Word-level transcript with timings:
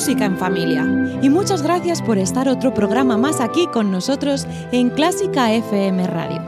Música 0.00 0.24
en 0.24 0.38
Familia 0.38 0.86
y 1.20 1.28
muchas 1.28 1.60
gracias 1.60 2.00
por 2.00 2.16
estar 2.16 2.48
otro 2.48 2.72
programa 2.72 3.18
más 3.18 3.38
aquí 3.38 3.66
con 3.66 3.90
nosotros 3.90 4.46
en 4.72 4.88
Clásica 4.88 5.52
FM 5.52 6.06
Radio. 6.06 6.40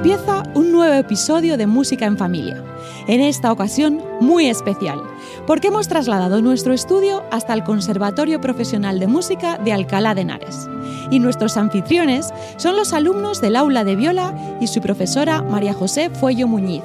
Empieza 0.00 0.44
un 0.54 0.72
nuevo 0.72 0.94
episodio 0.94 1.58
de 1.58 1.66
Música 1.66 2.06
en 2.06 2.16
Familia, 2.16 2.64
en 3.06 3.20
esta 3.20 3.52
ocasión 3.52 4.02
muy 4.18 4.46
especial, 4.46 4.98
porque 5.46 5.68
hemos 5.68 5.88
trasladado 5.88 6.40
nuestro 6.40 6.72
estudio 6.72 7.22
hasta 7.30 7.52
el 7.52 7.64
Conservatorio 7.64 8.40
Profesional 8.40 8.98
de 8.98 9.06
Música 9.06 9.58
de 9.58 9.74
Alcalá 9.74 10.14
de 10.14 10.22
Henares. 10.22 10.70
Y 11.10 11.18
nuestros 11.18 11.58
anfitriones 11.58 12.32
son 12.56 12.76
los 12.76 12.94
alumnos 12.94 13.42
del 13.42 13.56
aula 13.56 13.84
de 13.84 13.94
viola 13.94 14.32
y 14.58 14.68
su 14.68 14.80
profesora 14.80 15.42
María 15.42 15.74
José 15.74 16.08
Fuello 16.08 16.48
Muñiz. 16.48 16.82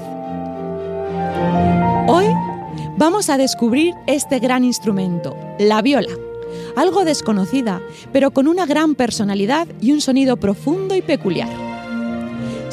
Hoy 2.09 2.25
vamos 2.97 3.29
a 3.29 3.37
descubrir 3.37 3.93
este 4.07 4.39
gran 4.39 4.65
instrumento, 4.65 5.37
la 5.57 5.81
viola 5.81 6.11
algo 6.75 7.05
desconocida, 7.05 7.81
pero 8.11 8.31
con 8.31 8.49
una 8.49 8.65
gran 8.65 8.95
personalidad 8.95 9.67
y 9.79 9.93
un 9.93 10.01
sonido 10.01 10.35
profundo 10.35 10.95
y 10.95 11.01
peculiar. 11.01 11.74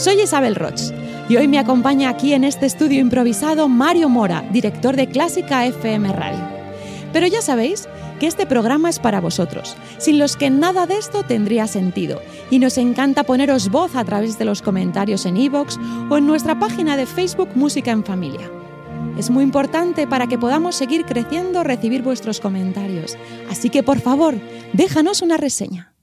Soy 0.03 0.21
Isabel 0.21 0.57
Roch 0.57 0.81
y 1.29 1.37
hoy 1.37 1.47
me 1.47 1.61
acompaña 1.61 2.09
aquí 2.09 2.33
en 2.33 2.43
este 2.43 2.67
estudio 2.67 3.01
improvisado 3.01 3.69
Mario 3.69 4.09
Mora, 4.09 4.45
director 4.51 4.97
de 4.97 5.07
Clásica 5.07 5.65
FM 5.65 6.13
Radio. 6.13 6.45
Pero 7.13 7.29
ya 7.29 7.41
sabéis 7.41 7.89
que 8.19 8.27
este 8.27 8.45
programa 8.45 8.91
es 8.91 8.99
para 8.99 9.21
vosotros, 9.21 9.77
sin 9.99 10.19
los 10.19 10.37
que 10.37 10.51
nada 10.51 10.89
de 10.89 10.97
esto 10.97 11.23
tendría 11.23 11.69
sentido, 11.69 12.21
y 12.51 12.59
nos 12.59 12.79
encanta 12.79 13.23
poneros 13.23 13.69
voz 13.69 13.95
a 13.95 14.05
través 14.05 14.41
de 14.41 14.45
los 14.45 14.61
comentarios 14.61 15.25
en 15.25 15.37
iVoox 15.37 15.79
o 16.11 16.17
en 16.17 16.27
nuestra 16.27 16.59
página 16.59 16.97
de 16.97 17.07
Facebook 17.07 17.51
Música 17.55 17.93
en 17.93 18.05
Familia. 18.05 18.51
Es 19.17 19.31
muy 19.31 19.45
importante 19.45 20.09
para 20.09 20.27
que 20.27 20.37
podamos 20.37 20.75
seguir 20.75 21.05
creciendo 21.05 21.63
recibir 21.63 22.03
vuestros 22.03 22.41
comentarios, 22.41 23.17
así 23.49 23.71
que 23.71 23.85
por 23.85 24.01
favor, 24.01 24.35
déjanos 24.73 25.23
una 25.23 25.37
reseña. 25.37 25.95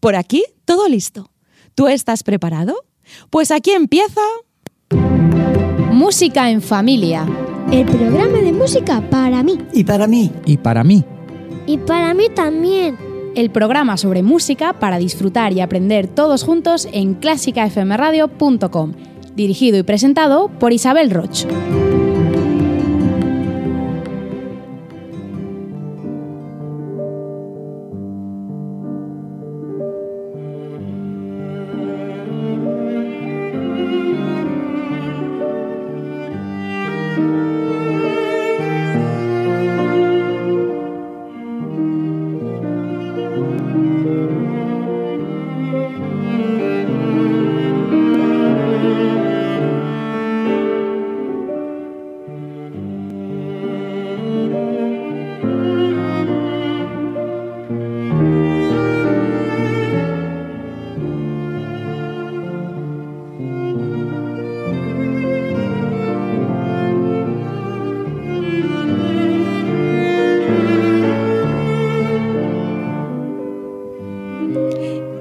Por 0.00 0.16
aquí, 0.16 0.42
todo 0.64 0.88
listo. 0.88 1.30
¿Tú 1.76 1.86
estás 1.86 2.24
preparado? 2.24 2.74
Pues 3.30 3.50
aquí 3.50 3.70
empieza... 3.70 4.20
Música 5.92 6.50
en 6.50 6.62
familia. 6.62 7.26
El 7.72 7.84
programa 7.86 8.38
de 8.38 8.52
música 8.52 9.02
para 9.10 9.42
mí. 9.42 9.58
Y 9.72 9.84
para 9.84 10.06
mí. 10.06 10.30
Y 10.46 10.56
para 10.56 10.84
mí. 10.84 11.04
Y 11.66 11.78
para 11.78 12.14
mí 12.14 12.28
también. 12.34 12.96
El 13.34 13.50
programa 13.50 13.96
sobre 13.96 14.22
música 14.22 14.72
para 14.72 14.98
disfrutar 14.98 15.52
y 15.52 15.60
aprender 15.60 16.06
todos 16.08 16.44
juntos 16.44 16.88
en 16.92 17.14
clásicafmradio.com. 17.14 18.92
Dirigido 19.34 19.78
y 19.78 19.82
presentado 19.82 20.48
por 20.48 20.72
Isabel 20.72 21.10
Roch. 21.10 21.44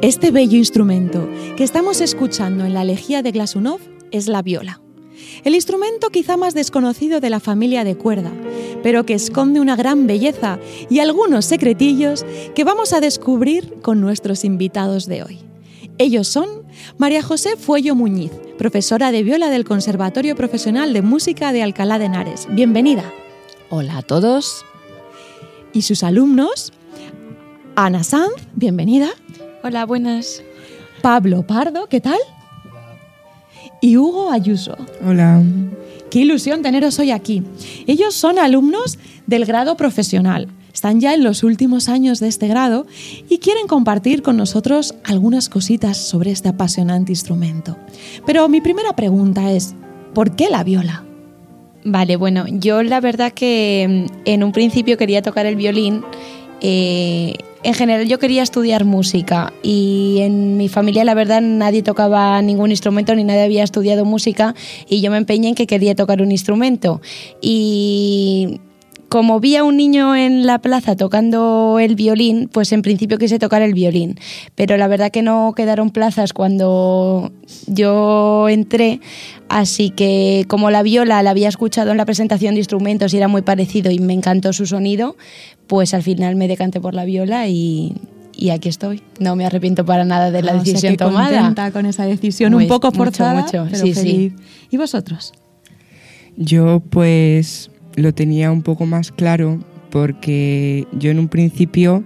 Este 0.08 0.32
bello 0.32 0.56
instrumento 0.56 1.28
que 1.58 1.66
estamos 1.66 2.00
escuchando 2.00 2.64
en 2.64 2.74
la 2.74 2.84
elegía 2.84 3.22
de 3.22 3.32
Glasunov 3.32 3.82
es 4.10 4.30
la 4.30 4.42
viola. 4.42 4.80
El 5.44 5.54
instrumento 5.54 6.12
quizá 6.12 6.38
más 6.38 6.54
desconocido 6.54 7.20
de 7.20 7.30
la 7.30 7.42
familia 7.42 7.84
de 7.84 7.98
cuerda, 7.98 8.32
pero 8.82 9.06
que 9.06 9.16
esconde 9.16 9.60
una 9.60 9.76
gran 9.76 10.08
belleza 10.08 10.60
y 10.90 11.00
algunos 11.00 11.44
secretillos 11.44 12.26
que 12.56 12.64
vamos 12.64 12.94
a 12.94 13.02
descubrir 13.02 13.82
con 13.82 14.00
nuestros 14.00 14.46
invitados 14.46 15.08
de 15.08 15.24
hoy. 15.24 15.40
Ellos 15.98 16.30
son 16.30 16.48
María 16.98 17.22
José 17.22 17.58
Fuello 17.58 17.94
Muñiz, 17.94 18.32
profesora 18.58 19.12
de 19.12 19.24
viola 19.24 19.50
del 19.50 19.66
Conservatorio 19.66 20.38
Profesional 20.38 20.94
de 20.94 21.02
Música 21.02 21.52
de 21.52 21.64
Alcalá 21.64 22.00
de 22.00 22.06
Henares. 22.06 22.48
Bienvenida. 22.52 23.04
Hola 23.70 23.98
a 23.98 24.02
todos. 24.04 24.64
Y 25.74 25.82
sus 25.82 26.02
alumnos, 26.02 26.72
Ana 27.76 28.06
Sanz, 28.06 28.32
bienvenida. 28.56 29.10
Hola, 29.64 29.86
buenas. 29.86 30.44
Pablo 31.02 31.46
Pardo, 31.46 31.88
¿qué 31.88 32.00
tal? 32.02 32.20
Y 33.82 33.98
Hugo 33.98 34.32
Ayuso. 34.32 34.76
Hola. 35.06 35.42
Qué 36.10 36.20
ilusión 36.20 36.62
teneros 36.62 37.00
hoy 37.00 37.12
aquí. 37.12 37.44
Ellos 37.86 38.14
son 38.14 38.40
alumnos 38.40 38.98
del 39.26 39.46
grado 39.46 39.76
profesional. 39.76 40.48
Están 40.74 41.00
ya 41.00 41.14
en 41.14 41.24
los 41.24 41.44
últimos 41.44 41.90
años 41.90 42.20
de 42.20 42.28
este 42.28 42.48
grado 42.48 42.86
y 43.30 43.40
quieren 43.40 43.68
compartir 43.68 44.22
con 44.22 44.38
nosotros 44.38 44.94
algunas 45.04 45.50
cositas 45.50 45.98
sobre 45.98 46.32
este 46.32 46.50
apasionante 46.50 47.12
instrumento. 47.12 47.78
Pero 48.26 48.48
mi 48.48 48.62
primera 48.62 48.96
pregunta 48.96 49.52
es, 49.52 49.74
¿por 50.14 50.36
qué 50.36 50.50
la 50.50 50.64
viola? 50.64 51.04
Vale, 51.84 52.16
bueno, 52.16 52.46
yo 52.48 52.84
la 52.84 53.00
verdad 53.00 53.34
que 53.34 54.08
mm, 54.08 54.20
en 54.26 54.44
un 54.44 54.52
principio 54.52 54.98
quería 54.98 55.22
tocar 55.22 55.46
el 55.46 55.56
violín. 55.56 56.04
eh, 56.62 57.36
en 57.64 57.74
general 57.74 58.08
yo 58.08 58.20
quería 58.20 58.44
estudiar 58.44 58.86
música 58.86 59.54
y 59.64 60.20
en 60.22 60.58
mi 60.58 60.70
familia 60.70 61.04
la 61.04 61.14
verdad 61.14 61.42
nadie 61.42 61.84
tocaba 61.84 62.42
ningún 62.42 62.72
instrumento 62.72 63.16
ni 63.16 63.24
nadie 63.24 63.44
había 63.44 63.64
estudiado 63.64 64.06
música 64.06 64.56
y 64.88 65.02
yo 65.02 65.12
me 65.12 65.18
empeñé 65.18 65.50
en 65.50 65.56
que 65.56 65.68
quería 65.68 65.96
tocar 65.96 66.22
un 66.22 66.32
instrumento. 66.32 67.02
Y 67.42 68.62
como 69.10 69.40
vi 69.40 69.56
a 69.56 69.64
un 69.64 69.78
niño 69.78 70.16
en 70.16 70.46
la 70.46 70.60
plaza 70.60 70.96
tocando 70.98 71.78
el 71.80 71.96
violín, 71.96 72.50
pues 72.52 72.72
en 72.74 72.82
principio 72.82 73.18
quise 73.18 73.40
tocar 73.40 73.62
el 73.62 73.74
violín. 73.74 74.20
Pero 74.56 74.76
la 74.76 74.88
verdad 74.88 75.12
que 75.12 75.22
no 75.22 75.54
quedaron 75.56 75.92
plazas 75.92 76.34
cuando 76.34 77.32
yo 77.68 78.50
entré, 78.50 79.00
así 79.48 79.92
que 79.92 80.44
como 80.50 80.72
la 80.72 80.84
viola 80.84 81.24
la 81.24 81.30
había 81.30 81.48
escuchado 81.48 81.92
en 81.92 81.98
la 81.98 82.06
presentación 82.06 82.56
de 82.56 82.60
instrumentos 82.60 83.14
y 83.14 83.18
era 83.18 83.28
muy 83.30 83.44
parecido 83.44 83.92
y 83.92 84.00
me 84.00 84.14
encantó 84.14 84.52
su 84.52 84.66
sonido, 84.66 85.16
pues 85.68 85.94
al 85.94 86.04
final 86.04 86.36
me 86.36 86.48
decanté 86.50 86.82
por 86.82 86.94
la 86.94 87.06
viola 87.06 87.48
y, 87.48 87.94
y 88.36 88.50
aquí 88.50 88.68
estoy. 88.68 89.02
No 89.20 89.38
me 89.38 89.46
arrepiento 89.46 89.86
para 89.86 90.04
nada 90.04 90.32
de 90.32 90.42
la 90.42 90.52
Ah, 90.52 90.56
o 90.56 90.58
sea 90.58 90.64
decisión 90.66 90.94
que 90.94 90.98
tomada. 90.98 91.30
contenta 91.38 91.72
con 91.72 91.86
esa 91.86 92.06
decisión, 92.06 92.52
Muy- 92.52 92.64
un 92.66 92.70
poco 92.70 92.88
mucho, 92.88 92.98
forzada, 92.98 93.42
mucho. 93.42 93.68
pero 93.72 93.86
Sí, 93.86 93.94
sí. 93.94 94.02
feliz. 94.02 94.34
¿Y 94.70 94.76
vosotros? 94.78 95.32
Yo 96.36 96.82
pues 96.90 97.72
lo 97.98 98.14
tenía 98.14 98.52
un 98.52 98.62
poco 98.62 98.86
más 98.86 99.12
claro 99.12 99.60
porque 99.90 100.88
yo 100.94 101.10
en 101.12 101.20
un 101.20 101.28
principio 101.28 102.04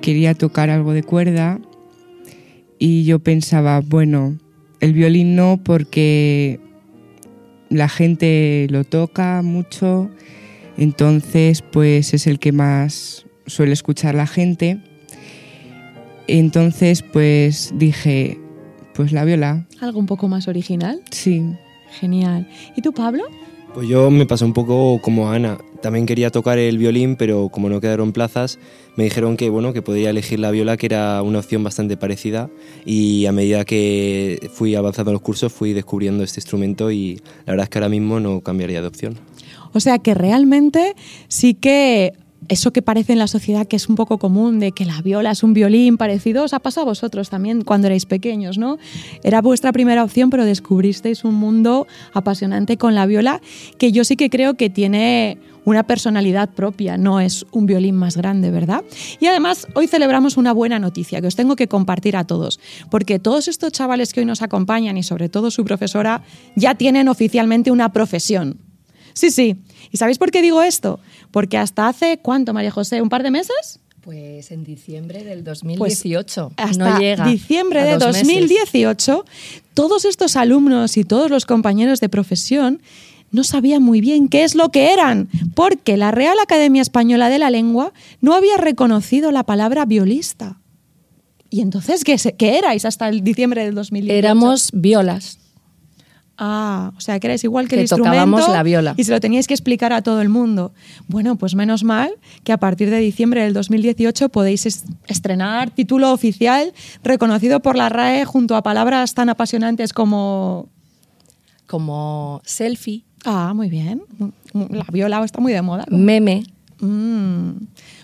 quería 0.00 0.34
tocar 0.34 0.68
algo 0.70 0.92
de 0.92 1.02
cuerda 1.02 1.58
y 2.78 3.04
yo 3.04 3.18
pensaba, 3.18 3.80
bueno, 3.80 4.36
el 4.80 4.92
violín 4.92 5.34
no 5.34 5.58
porque 5.64 6.60
la 7.70 7.88
gente 7.88 8.66
lo 8.70 8.84
toca 8.84 9.40
mucho, 9.42 10.10
entonces 10.76 11.62
pues 11.62 12.12
es 12.12 12.26
el 12.26 12.38
que 12.38 12.52
más 12.52 13.24
suele 13.46 13.72
escuchar 13.72 14.14
la 14.14 14.26
gente. 14.26 14.80
Entonces 16.26 17.02
pues 17.02 17.72
dije, 17.76 18.38
pues 18.94 19.12
la 19.12 19.24
viola, 19.24 19.66
¿Algo 19.80 19.98
un 19.98 20.06
poco 20.06 20.28
más 20.28 20.46
original? 20.46 21.00
sí. 21.10 21.42
Genial. 22.00 22.48
¿Y 22.74 22.80
tú, 22.80 22.92
Pablo? 22.92 23.22
Pues 23.74 23.88
yo 23.88 24.10
me 24.10 24.26
pasó 24.26 24.44
un 24.44 24.52
poco 24.52 25.00
como 25.00 25.30
Ana. 25.30 25.56
También 25.80 26.04
quería 26.04 26.30
tocar 26.30 26.58
el 26.58 26.76
violín, 26.76 27.16
pero 27.16 27.48
como 27.48 27.70
no 27.70 27.80
quedaron 27.80 28.12
plazas, 28.12 28.58
me 28.96 29.04
dijeron 29.04 29.38
que 29.38 29.48
bueno, 29.48 29.72
que 29.72 29.80
podía 29.80 30.10
elegir 30.10 30.40
la 30.40 30.50
viola, 30.50 30.76
que 30.76 30.86
era 30.86 31.22
una 31.22 31.38
opción 31.38 31.64
bastante 31.64 31.96
parecida. 31.96 32.50
Y 32.84 33.24
a 33.24 33.32
medida 33.32 33.64
que 33.64 34.50
fui 34.52 34.74
avanzando 34.74 35.10
en 35.10 35.14
los 35.14 35.22
cursos, 35.22 35.52
fui 35.54 35.72
descubriendo 35.72 36.22
este 36.22 36.40
instrumento 36.40 36.90
y 36.90 37.16
la 37.46 37.52
verdad 37.54 37.64
es 37.64 37.70
que 37.70 37.78
ahora 37.78 37.88
mismo 37.88 38.20
no 38.20 38.42
cambiaría 38.42 38.82
de 38.82 38.88
opción. 38.88 39.18
O 39.72 39.80
sea 39.80 39.98
que 39.98 40.12
realmente 40.12 40.94
sí 41.28 41.54
que 41.54 42.12
eso 42.48 42.72
que 42.72 42.82
parece 42.82 43.12
en 43.12 43.18
la 43.18 43.26
sociedad 43.26 43.66
que 43.66 43.76
es 43.76 43.88
un 43.88 43.94
poco 43.94 44.18
común 44.18 44.58
de 44.60 44.72
que 44.72 44.84
la 44.84 45.00
viola 45.02 45.30
es 45.30 45.42
un 45.42 45.54
violín 45.54 45.96
parecido, 45.96 46.44
os 46.44 46.52
ha 46.52 46.58
pasado 46.58 46.86
a 46.86 46.90
vosotros 46.90 47.30
también 47.30 47.62
cuando 47.62 47.86
erais 47.86 48.06
pequeños, 48.06 48.58
¿no? 48.58 48.78
Era 49.22 49.40
vuestra 49.40 49.72
primera 49.72 50.04
opción, 50.04 50.30
pero 50.30 50.44
descubristeis 50.44 51.24
un 51.24 51.34
mundo 51.34 51.86
apasionante 52.12 52.76
con 52.76 52.94
la 52.94 53.06
viola 53.06 53.40
que 53.78 53.92
yo 53.92 54.04
sí 54.04 54.16
que 54.16 54.30
creo 54.30 54.54
que 54.54 54.70
tiene 54.70 55.38
una 55.64 55.84
personalidad 55.84 56.50
propia, 56.50 56.96
no 56.96 57.20
es 57.20 57.46
un 57.52 57.66
violín 57.66 57.94
más 57.94 58.16
grande, 58.16 58.50
¿verdad? 58.50 58.82
Y 59.20 59.26
además 59.26 59.66
hoy 59.74 59.86
celebramos 59.86 60.36
una 60.36 60.52
buena 60.52 60.78
noticia 60.78 61.20
que 61.20 61.28
os 61.28 61.36
tengo 61.36 61.56
que 61.56 61.68
compartir 61.68 62.16
a 62.16 62.24
todos, 62.24 62.58
porque 62.90 63.18
todos 63.18 63.48
estos 63.48 63.72
chavales 63.72 64.12
que 64.12 64.20
hoy 64.20 64.26
nos 64.26 64.42
acompañan 64.42 64.98
y 64.98 65.02
sobre 65.02 65.28
todo 65.28 65.50
su 65.50 65.64
profesora 65.64 66.22
ya 66.56 66.74
tienen 66.74 67.08
oficialmente 67.08 67.70
una 67.70 67.92
profesión. 67.92 68.71
Sí, 69.14 69.30
sí. 69.30 69.56
¿Y 69.90 69.96
sabéis 69.96 70.18
por 70.18 70.30
qué 70.30 70.42
digo 70.42 70.62
esto? 70.62 71.00
Porque 71.30 71.58
hasta 71.58 71.88
hace, 71.88 72.18
¿cuánto, 72.18 72.52
María 72.52 72.70
José? 72.70 73.02
¿Un 73.02 73.08
par 73.08 73.22
de 73.22 73.30
meses? 73.30 73.80
Pues 74.00 74.50
en 74.50 74.64
diciembre 74.64 75.22
del 75.22 75.44
Pues 75.44 75.60
2018. 75.60 76.52
hasta 76.56 76.76
no 76.92 76.98
llega. 76.98 77.24
diciembre 77.26 77.84
de 77.84 77.92
dos 77.98 78.14
meses. 78.14 78.26
2018, 78.26 79.24
todos 79.74 80.04
estos 80.04 80.34
alumnos 80.36 80.96
y 80.96 81.04
todos 81.04 81.30
los 81.30 81.46
compañeros 81.46 82.00
de 82.00 82.08
profesión 82.08 82.82
no 83.30 83.44
sabían 83.44 83.82
muy 83.82 84.00
bien 84.00 84.28
qué 84.28 84.42
es 84.44 84.54
lo 84.56 84.70
que 84.70 84.92
eran, 84.92 85.28
porque 85.54 85.96
la 85.96 86.10
Real 86.10 86.36
Academia 86.42 86.82
Española 86.82 87.28
de 87.28 87.38
la 87.38 87.50
Lengua 87.50 87.92
no 88.20 88.34
había 88.34 88.56
reconocido 88.56 89.30
la 89.30 89.44
palabra 89.44 89.86
violista. 89.86 90.58
¿Y 91.48 91.60
entonces 91.60 92.02
qué, 92.02 92.16
qué 92.36 92.58
erais 92.58 92.84
hasta 92.84 93.08
el 93.08 93.22
diciembre 93.22 93.64
del 93.64 93.74
2018? 93.74 94.18
Éramos 94.18 94.70
violas. 94.72 95.38
Ah, 96.44 96.90
o 96.96 97.00
sea, 97.00 97.20
que 97.20 97.28
erais 97.28 97.44
igual 97.44 97.68
que, 97.68 97.76
el 97.76 97.82
Que 97.82 97.88
tocábamos 97.88 98.40
instrumento 98.40 98.52
la 98.52 98.62
viola. 98.64 98.94
y 98.96 99.04
se 99.04 99.12
lo 99.12 99.20
teníais 99.20 99.46
que 99.46 99.54
explicar 99.54 99.92
a 99.92 100.02
todo 100.02 100.20
el 100.20 100.28
mundo. 100.28 100.72
Bueno, 101.06 101.36
pues 101.36 101.54
menos 101.54 101.84
mal 101.84 102.10
que 102.42 102.50
a 102.52 102.56
partir 102.56 102.90
de 102.90 102.98
diciembre 102.98 103.42
del 103.44 103.52
2018 103.54 104.28
podéis 104.28 104.66
es- 104.66 104.84
estrenar 105.06 105.70
título 105.70 106.12
oficial 106.12 106.72
reconocido 107.04 107.60
por 107.60 107.76
la 107.76 107.88
RAE 107.90 108.24
junto 108.24 108.56
a 108.56 108.62
palabras 108.64 109.14
tan 109.14 109.28
apasionantes 109.28 109.92
como... 109.92 110.68
Como 111.66 112.42
selfie, 112.44 113.04
Ah, 113.24 113.52
muy 113.54 113.68
bien. 113.68 114.02
La 114.52 114.84
viola 114.90 115.22
está 115.24 115.40
muy 115.40 115.52
de 115.52 115.62
moda. 115.62 115.84
meme. 115.88 116.42
Mm. 116.80 117.50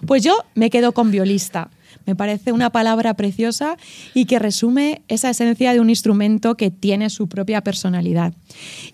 Pues 0.06 0.22
yo 0.22 0.44
me 0.54 0.70
quedo 0.70 0.92
con 0.92 1.10
violista. 1.10 1.70
Me 2.08 2.16
parece 2.16 2.52
una 2.52 2.70
palabra 2.70 3.12
preciosa 3.12 3.76
y 4.14 4.24
que 4.24 4.38
resume 4.38 5.02
esa 5.08 5.28
esencia 5.28 5.74
de 5.74 5.80
un 5.80 5.90
instrumento 5.90 6.56
que 6.56 6.70
tiene 6.70 7.10
su 7.10 7.28
propia 7.28 7.60
personalidad. 7.60 8.32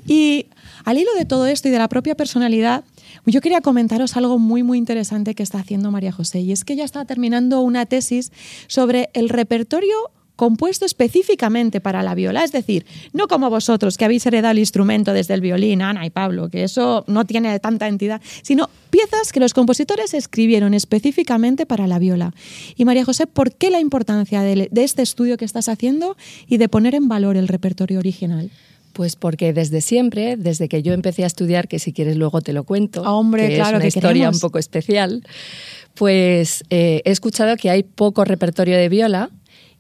Y 0.05 0.46
al 0.84 0.99
hilo 0.99 1.14
de 1.16 1.25
todo 1.25 1.46
esto 1.46 1.69
y 1.69 1.70
de 1.70 1.78
la 1.78 1.88
propia 1.88 2.16
personalidad, 2.16 2.82
yo 3.25 3.40
quería 3.40 3.61
comentaros 3.61 4.16
algo 4.16 4.40
muy, 4.40 4.64
muy 4.64 4.78
interesante 4.78 5.37
que 5.37 5.44
está 5.44 5.61
haciendo 5.61 5.93
María 5.93 6.11
José. 6.11 6.40
Y 6.40 6.50
es 6.50 6.64
que 6.64 6.72
ella 6.72 6.84
está 6.84 7.05
terminando 7.05 7.61
una 7.61 7.87
tesis 7.87 8.32
sobre 8.66 9.11
el 9.14 9.28
repertorio 9.28 9.94
compuesto 10.37 10.85
específicamente 10.85 11.81
para 11.81 12.03
la 12.03 12.15
viola, 12.15 12.43
es 12.45 12.53
decir, 12.53 12.85
no 13.13 13.29
como 13.29 13.51
vosotros 13.51 13.97
que 13.97 14.05
habéis 14.05 14.27
heredado 14.27 14.53
el 14.53 14.59
instrumento 14.59 15.13
desde 15.13 15.35
el 15.35 15.41
violín, 15.41 15.81
Ana 15.83 16.05
y 16.07 16.11
Pablo, 16.11 16.49
que 16.49 16.65
eso 16.65 17.05
no 17.07 17.25
tiene 17.25 17.59
tanta 17.61 17.87
entidad, 17.87 18.21
sino 18.43 18.69
piezas 18.91 19.33
que 19.33 19.41
los 19.41 19.55
compositores 19.55 20.13
escribieron 20.15 20.75
específicamente 20.75 21.67
para 21.67 21.87
la 21.87 21.99
viola. 21.99 22.35
Y 22.77 22.85
María 22.85 23.05
José, 23.05 23.27
¿por 23.27 23.53
qué 23.53 23.71
la 23.71 23.81
importancia 23.81 24.43
de, 24.43 24.69
de 24.71 24.85
este 24.85 25.03
estudio 25.03 25.37
que 25.37 25.45
estás 25.45 25.69
haciendo 25.69 26.17
y 26.49 26.57
de 26.57 26.69
poner 26.69 26.95
en 26.95 27.09
valor 27.09 27.37
el 27.37 27.49
repertorio 27.49 27.99
original? 27.99 28.51
Pues 28.93 29.17
porque 29.17 29.53
desde 29.53 29.81
siempre, 29.81 30.37
desde 30.37 30.69
que 30.69 30.83
yo 30.83 30.93
empecé 30.93 31.25
a 31.25 31.27
estudiar, 31.27 31.67
que 31.67 31.81
si 31.81 31.93
quieres 31.93 32.17
luego 32.17 32.41
te 32.41 32.53
lo 32.53 32.63
cuento, 32.63 33.03
Ah, 33.05 33.15
hombre, 33.15 33.49
que 33.49 33.55
claro 33.57 33.71
es 33.71 33.75
una 33.75 33.81
que 33.83 33.89
historia 33.89 34.11
queremos. 34.13 34.37
un 34.37 34.41
poco 34.41 34.59
especial, 34.59 35.25
pues 35.95 36.65
eh, 36.71 37.03
he 37.05 37.11
escuchado 37.11 37.57
que 37.57 37.71
hay 37.71 37.83
poco 37.83 38.25
repertorio 38.25 38.77
de 38.77 38.89
viola 38.89 39.31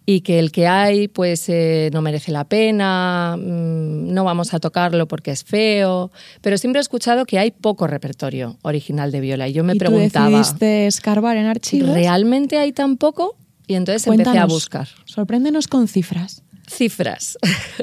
y 0.06 0.20
que 0.20 0.38
el 0.38 0.52
que 0.52 0.66
hay 0.66 1.08
pues 1.08 1.48
eh, 1.48 1.90
no 1.92 2.02
merece 2.02 2.30
la 2.30 2.44
pena, 2.44 3.36
mm, 3.38 4.12
no 4.12 4.24
vamos 4.24 4.52
a 4.54 4.60
tocarlo 4.60 5.08
porque 5.08 5.30
es 5.30 5.44
feo, 5.44 6.10
pero 6.40 6.58
siempre 6.58 6.80
he 6.80 6.82
escuchado 6.82 7.24
que 7.24 7.38
hay 7.38 7.50
poco 7.50 7.86
repertorio 7.86 8.58
original 8.62 9.10
de 9.12 9.20
viola 9.20 9.48
y 9.48 9.52
yo 9.52 9.64
me 9.64 9.74
y 9.74 9.78
tú 9.78 9.86
preguntaba, 9.86 10.28
decidiste 10.28 10.86
escarbar 10.86 11.36
en 11.36 11.46
archivos. 11.46 11.94
¿realmente 11.94 12.58
hay 12.58 12.72
tan 12.72 12.96
poco? 12.96 13.36
Y 13.66 13.74
entonces 13.74 14.06
empecé 14.06 14.38
a 14.38 14.46
buscar. 14.46 14.88
Sorpréndenos 15.06 15.68
con 15.68 15.88
cifras. 15.88 16.42
Cifras. 16.68 17.38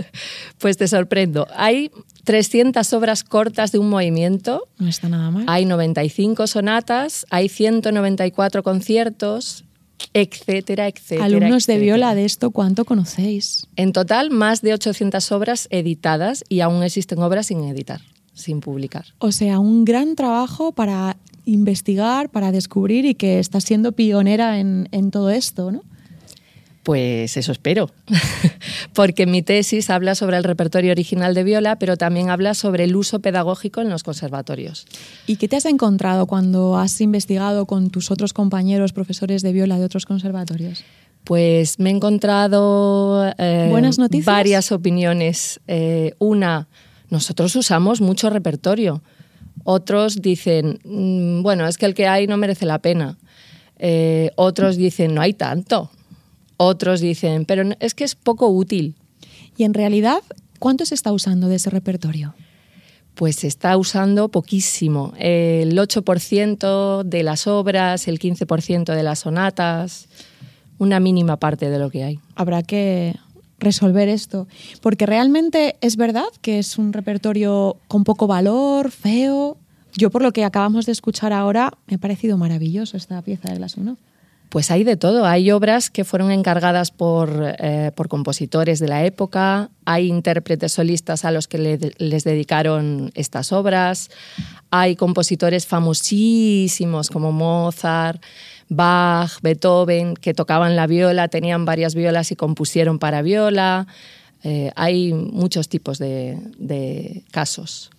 pues 0.58 0.78
te 0.78 0.88
sorprendo. 0.88 1.48
Hay 1.56 1.92
300 2.24 2.94
obras 2.94 3.24
cortas 3.24 3.72
de 3.72 3.80
un 3.80 3.90
movimiento, 3.90 4.68
No 4.78 4.88
está 4.88 5.10
nada 5.10 5.32
mal. 5.32 5.46
hay 5.48 5.66
95 5.66 6.46
sonatas, 6.48 7.26
hay 7.30 7.50
194 7.50 8.64
conciertos, 8.64 9.66
etcétera, 10.14 10.88
etcétera. 10.88 11.26
Alumnos 11.26 11.68
de 11.68 11.78
viola 11.78 12.16
de 12.16 12.26
esto, 12.26 12.52
¿cuánto 12.52 12.86
conocéis? 12.86 13.66
En 13.76 13.94
total, 13.94 14.32
más 14.32 14.62
de 14.62 14.74
800 14.74 15.32
obras 15.32 15.68
editadas 15.72 16.44
y 16.50 16.62
aún 16.62 16.84
existen 16.84 17.20
obras 17.20 17.48
sin 17.48 17.64
editar, 17.64 18.02
sin 18.34 18.60
publicar. 18.60 19.06
O 19.20 19.32
sea, 19.32 19.60
un 19.60 19.86
gran 19.86 20.16
trabajo 20.16 20.72
para 20.72 21.18
investigar, 21.46 22.30
para 22.30 22.52
descubrir 22.52 23.06
y 23.06 23.16
que 23.16 23.40
estás 23.40 23.64
siendo 23.64 23.92
pionera 23.94 24.60
en, 24.60 24.88
en 24.92 25.12
todo 25.12 25.30
esto, 25.30 25.72
¿no? 25.72 25.84
Pues 26.84 27.38
eso 27.38 27.52
espero, 27.52 27.92
porque 28.94 29.28
mi 29.28 29.44
tesis 29.44 29.92
habla 29.92 30.16
sobre 30.16 30.38
el 30.38 30.44
repertorio 30.44 30.92
original 30.92 31.36
de 31.36 31.44
viola, 31.44 31.78
pero 31.78 31.96
también 31.96 32.32
habla 32.32 32.56
sobre 32.56 32.86
el 32.86 32.96
uso 32.96 33.20
pedagógico 33.20 33.82
en 33.82 33.90
los 33.90 34.02
conservatorios. 34.02 34.88
¿Y 35.28 35.36
qué 35.36 35.48
te 35.48 35.58
has 35.58 35.66
encontrado 35.66 36.26
cuando 36.26 36.78
has 36.78 37.00
investigado 37.00 37.68
con 37.68 37.92
tus 37.92 38.10
otros 38.10 38.34
compañeros 38.34 38.94
profesores 38.94 39.44
de 39.44 39.54
viola 39.54 39.78
de 39.78 39.86
otros 39.86 40.08
conservatorios? 40.08 40.84
Pues 41.24 41.78
me 41.78 41.92
he 41.92 41.94
encontrado 41.94 43.32
eh, 43.38 43.68
¿Buenas 43.70 44.00
noticias? 44.00 44.26
varias 44.26 44.72
opiniones. 44.72 45.60
Eh, 45.68 46.16
una, 46.18 46.68
nosotros 47.12 47.56
usamos 47.56 48.02
mucho 48.02 48.32
repertorio. 48.32 49.04
Otros 49.64 50.24
dicen, 50.24 50.80
"Mm, 50.84 51.44
bueno, 51.44 51.68
es 51.68 51.78
que 51.78 51.86
el 51.86 51.94
que 51.94 52.08
hay 52.08 52.26
no 52.26 52.38
merece 52.38 52.66
la 52.66 52.80
pena. 52.80 53.20
Eh, 53.78 54.32
otros 54.36 54.78
dicen, 54.78 55.14
no 55.14 55.22
hay 55.22 55.34
tanto. 55.36 55.92
Otros 56.64 57.02
dicen, 57.02 57.46
pero 57.46 57.64
es 57.80 57.96
que 57.96 58.04
es 58.04 58.14
poco 58.14 58.48
útil. 58.48 58.94
Y 59.58 59.64
en 59.64 59.74
realidad, 59.74 60.22
¿cuánto 60.60 60.86
se 60.86 60.94
está 60.94 61.12
usando 61.12 61.48
de 61.48 61.56
ese 61.56 61.72
repertorio? 61.72 62.36
Pues 63.16 63.38
se 63.38 63.48
está 63.48 63.76
usando 63.78 64.30
poquísimo. 64.30 65.12
El 65.18 65.76
8% 65.76 67.04
de 67.04 67.24
las 67.24 67.48
obras, 67.48 68.08
el 68.08 68.20
15% 68.20 68.94
de 68.94 69.02
las 69.02 69.20
sonatas, 69.20 70.08
una 70.78 71.00
mínima 71.00 71.38
parte 71.38 71.72
de 71.72 71.80
lo 71.80 71.90
que 71.90 72.04
hay. 72.04 72.20
Habrá 72.36 72.62
que 72.62 73.16
resolver 73.58 74.08
esto, 74.08 74.48
porque 74.82 75.08
realmente 75.08 75.78
es 75.82 75.98
verdad 75.98 76.26
que 76.42 76.60
es 76.60 76.78
un 76.78 76.94
repertorio 76.94 77.78
con 77.88 78.04
poco 78.04 78.28
valor, 78.28 78.92
feo, 78.92 79.58
Yo 79.98 80.12
por 80.12 80.22
lo 80.22 80.32
que 80.32 80.46
acabamos 80.46 80.86
de 80.86 80.92
escuchar 80.92 81.34
ahora, 81.34 81.74
me 81.88 81.96
ha 81.96 81.98
parecido 81.98 82.38
maravilloso 82.38 82.98
esta 82.98 83.20
pieza 83.24 83.50
de 83.50 83.56
Glass 83.56 83.78
Uno. 83.78 83.98
Pues 84.52 84.70
hay 84.70 84.84
de 84.84 84.98
todo. 84.98 85.26
Hay 85.26 85.50
obras 85.52 85.90
que 85.90 86.04
fueron 86.04 86.30
encargadas 86.30 86.92
por, 86.92 87.56
eh, 87.58 87.92
por 87.96 88.10
compositores 88.10 88.80
de 88.80 88.90
la 88.90 89.06
época, 89.06 89.70
hay 89.86 90.08
intérpretes 90.10 90.74
solistas 90.74 91.24
a 91.24 91.32
los 91.32 91.48
que 91.48 91.58
le- 91.58 91.94
les 91.98 92.26
dedicaron 92.26 93.12
estas 93.16 93.54
obras, 93.54 94.10
hay 94.70 94.98
compositores 94.98 95.66
famosísimos 95.68 97.10
como 97.10 97.32
Mozart, 97.32 98.22
Bach, 98.68 99.40
Beethoven, 99.42 100.16
que 100.16 100.34
tocaban 100.34 100.76
la 100.76 100.86
viola, 100.86 101.30
tenían 101.30 101.64
varias 101.64 101.96
violas 101.96 102.34
y 102.34 102.36
compusieron 102.36 103.00
para 103.00 103.22
viola. 103.22 103.88
Eh, 104.44 104.72
hay 104.76 105.14
muchos 105.14 105.70
tipos 105.70 105.98
de, 105.98 106.38
de 106.58 107.24
casos. 107.32 107.90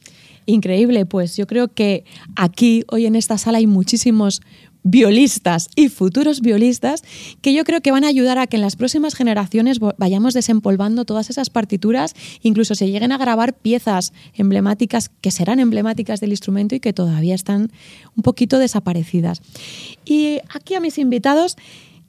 Increíble, 0.44 1.06
pues 1.06 1.34
yo 1.38 1.46
creo 1.46 1.68
que 1.68 2.04
aquí, 2.36 2.84
hoy 2.90 3.06
en 3.06 3.16
esta 3.16 3.38
sala, 3.38 3.56
hay 3.58 3.66
muchísimos 3.66 4.42
violistas 4.84 5.68
y 5.76 5.88
futuros 5.88 6.40
violistas 6.40 7.02
que 7.40 7.52
yo 7.52 7.64
creo 7.64 7.80
que 7.80 7.92
van 7.92 8.04
a 8.04 8.08
ayudar 8.08 8.38
a 8.38 8.46
que 8.46 8.56
en 8.56 8.62
las 8.62 8.76
próximas 8.76 9.14
generaciones 9.14 9.78
vayamos 9.96 10.34
desempolvando 10.34 11.04
todas 11.04 11.30
esas 11.30 11.50
partituras, 11.50 12.14
incluso 12.42 12.74
se 12.74 12.90
lleguen 12.90 13.12
a 13.12 13.18
grabar 13.18 13.54
piezas 13.54 14.12
emblemáticas 14.34 15.10
que 15.20 15.30
serán 15.30 15.60
emblemáticas 15.60 16.20
del 16.20 16.30
instrumento 16.30 16.74
y 16.74 16.80
que 16.80 16.92
todavía 16.92 17.34
están 17.34 17.70
un 18.16 18.22
poquito 18.22 18.58
desaparecidas. 18.58 19.42
Y 20.04 20.38
aquí 20.54 20.74
a 20.74 20.80
mis 20.80 20.98
invitados, 20.98 21.56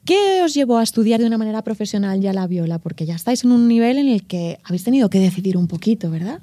¿qué 0.04 0.42
os 0.42 0.54
llevó 0.54 0.78
a 0.78 0.82
estudiar 0.82 1.20
de 1.20 1.26
una 1.26 1.38
manera 1.38 1.62
profesional 1.62 2.20
ya 2.20 2.32
la 2.32 2.46
viola? 2.46 2.78
Porque 2.78 3.06
ya 3.06 3.14
estáis 3.14 3.44
en 3.44 3.52
un 3.52 3.68
nivel 3.68 3.98
en 3.98 4.08
el 4.08 4.24
que 4.24 4.58
habéis 4.64 4.84
tenido 4.84 5.10
que 5.10 5.20
decidir 5.20 5.56
un 5.56 5.68
poquito, 5.68 6.10
¿verdad? 6.10 6.40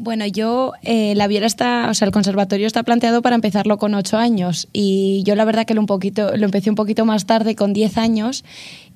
Bueno, 0.00 0.26
yo, 0.26 0.74
eh, 0.82 1.14
la 1.16 1.26
viola 1.26 1.46
está, 1.46 1.88
o 1.90 1.94
sea, 1.94 2.06
el 2.06 2.12
conservatorio 2.12 2.68
está 2.68 2.84
planteado 2.84 3.20
para 3.20 3.34
empezarlo 3.34 3.78
con 3.78 3.94
ocho 3.94 4.16
años 4.16 4.68
y 4.72 5.24
yo 5.24 5.34
la 5.34 5.44
verdad 5.44 5.66
que 5.66 5.74
lo, 5.74 5.80
un 5.80 5.88
poquito, 5.88 6.36
lo 6.36 6.44
empecé 6.44 6.70
un 6.70 6.76
poquito 6.76 7.04
más 7.04 7.26
tarde, 7.26 7.56
con 7.56 7.72
diez 7.72 7.98
años, 7.98 8.44